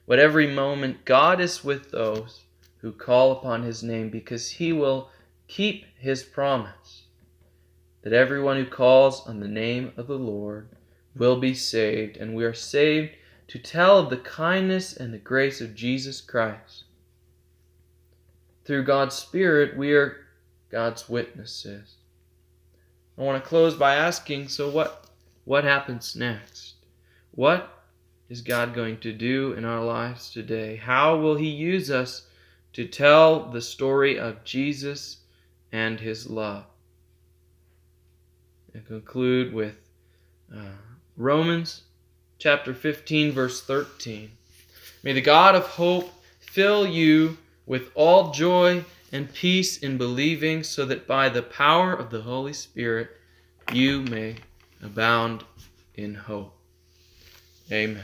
But 0.06 0.20
every 0.20 0.48
moment 0.48 1.06
God 1.06 1.40
is 1.40 1.64
with 1.64 1.92
those 1.92 2.42
who 2.80 2.92
call 2.92 3.32
upon 3.32 3.64
His 3.64 3.82
name 3.82 4.10
because 4.10 4.52
He 4.52 4.74
will 4.74 5.10
keep 5.54 5.86
His 6.00 6.24
promise 6.24 7.04
that 8.02 8.12
everyone 8.12 8.58
who 8.58 8.66
calls 8.66 9.28
on 9.28 9.40
the 9.40 9.48
name 9.48 9.94
of 9.98 10.08
the 10.08 10.18
Lord 10.18 10.68
will 11.16 11.40
be 11.40 11.54
saved, 11.54 12.18
and 12.18 12.34
we 12.34 12.44
are 12.44 12.56
saved 12.56 13.12
to 13.50 13.60
tell 13.60 14.00
of 14.00 14.10
the 14.10 14.18
kindness 14.18 14.98
and 14.98 15.14
the 15.14 15.20
grace 15.20 15.62
of 15.62 15.76
Jesus 15.76 16.22
Christ. 16.22 16.86
Through 18.66 18.86
God's 18.86 19.14
Spirit, 19.14 19.78
we 19.78 19.94
are 19.94 20.26
God's 20.72 21.08
witnesses. 21.08 21.98
I 23.16 23.22
want 23.22 23.44
to 23.44 23.48
close 23.48 23.76
by 23.76 23.94
asking 23.94 24.48
so 24.48 24.72
what 24.72 25.06
what 25.46 25.66
happens 25.66 26.16
next? 26.16 26.74
What 27.30 27.84
is 28.28 28.42
God 28.42 28.74
going 28.74 28.98
to 29.02 29.14
do 29.14 29.54
in 29.54 29.66
our 29.66 29.86
lives 29.86 30.32
today? 30.32 30.78
How 30.78 31.16
will 31.16 31.36
he 31.36 31.50
use 31.50 31.92
us 31.92 32.26
to 32.72 32.88
tell 32.88 33.52
the 33.52 33.62
story 33.62 34.18
of 34.18 34.44
Jesus 34.44 35.18
and 35.74 36.00
his 36.00 36.30
love? 36.30 36.64
And 38.74 38.86
conclude 38.88 39.54
with 39.54 39.76
uh, 40.56 40.62
Romans 41.18 41.82
chapter 42.40 42.74
15 42.74 43.34
verse 43.34 43.62
13. 43.62 44.32
May 45.04 45.12
the 45.12 45.22
God 45.22 45.56
of 45.56 45.66
hope 45.66 46.14
fill 46.40 46.88
you 46.88 47.38
with 47.66 47.90
all 47.96 48.32
joy 48.32 48.86
and 49.12 49.32
peace 49.32 49.78
in 49.78 49.98
believing, 49.98 50.64
so 50.64 50.86
that 50.86 51.08
by 51.08 51.30
the 51.30 51.44
power 51.44 51.94
of 51.94 52.10
the 52.10 52.22
Holy 52.22 52.54
Spirit 52.54 53.10
you 53.72 54.02
may 54.02 54.38
abound 54.82 55.44
in 55.96 56.16
hope. 56.16 56.54
Amen. 57.72 58.04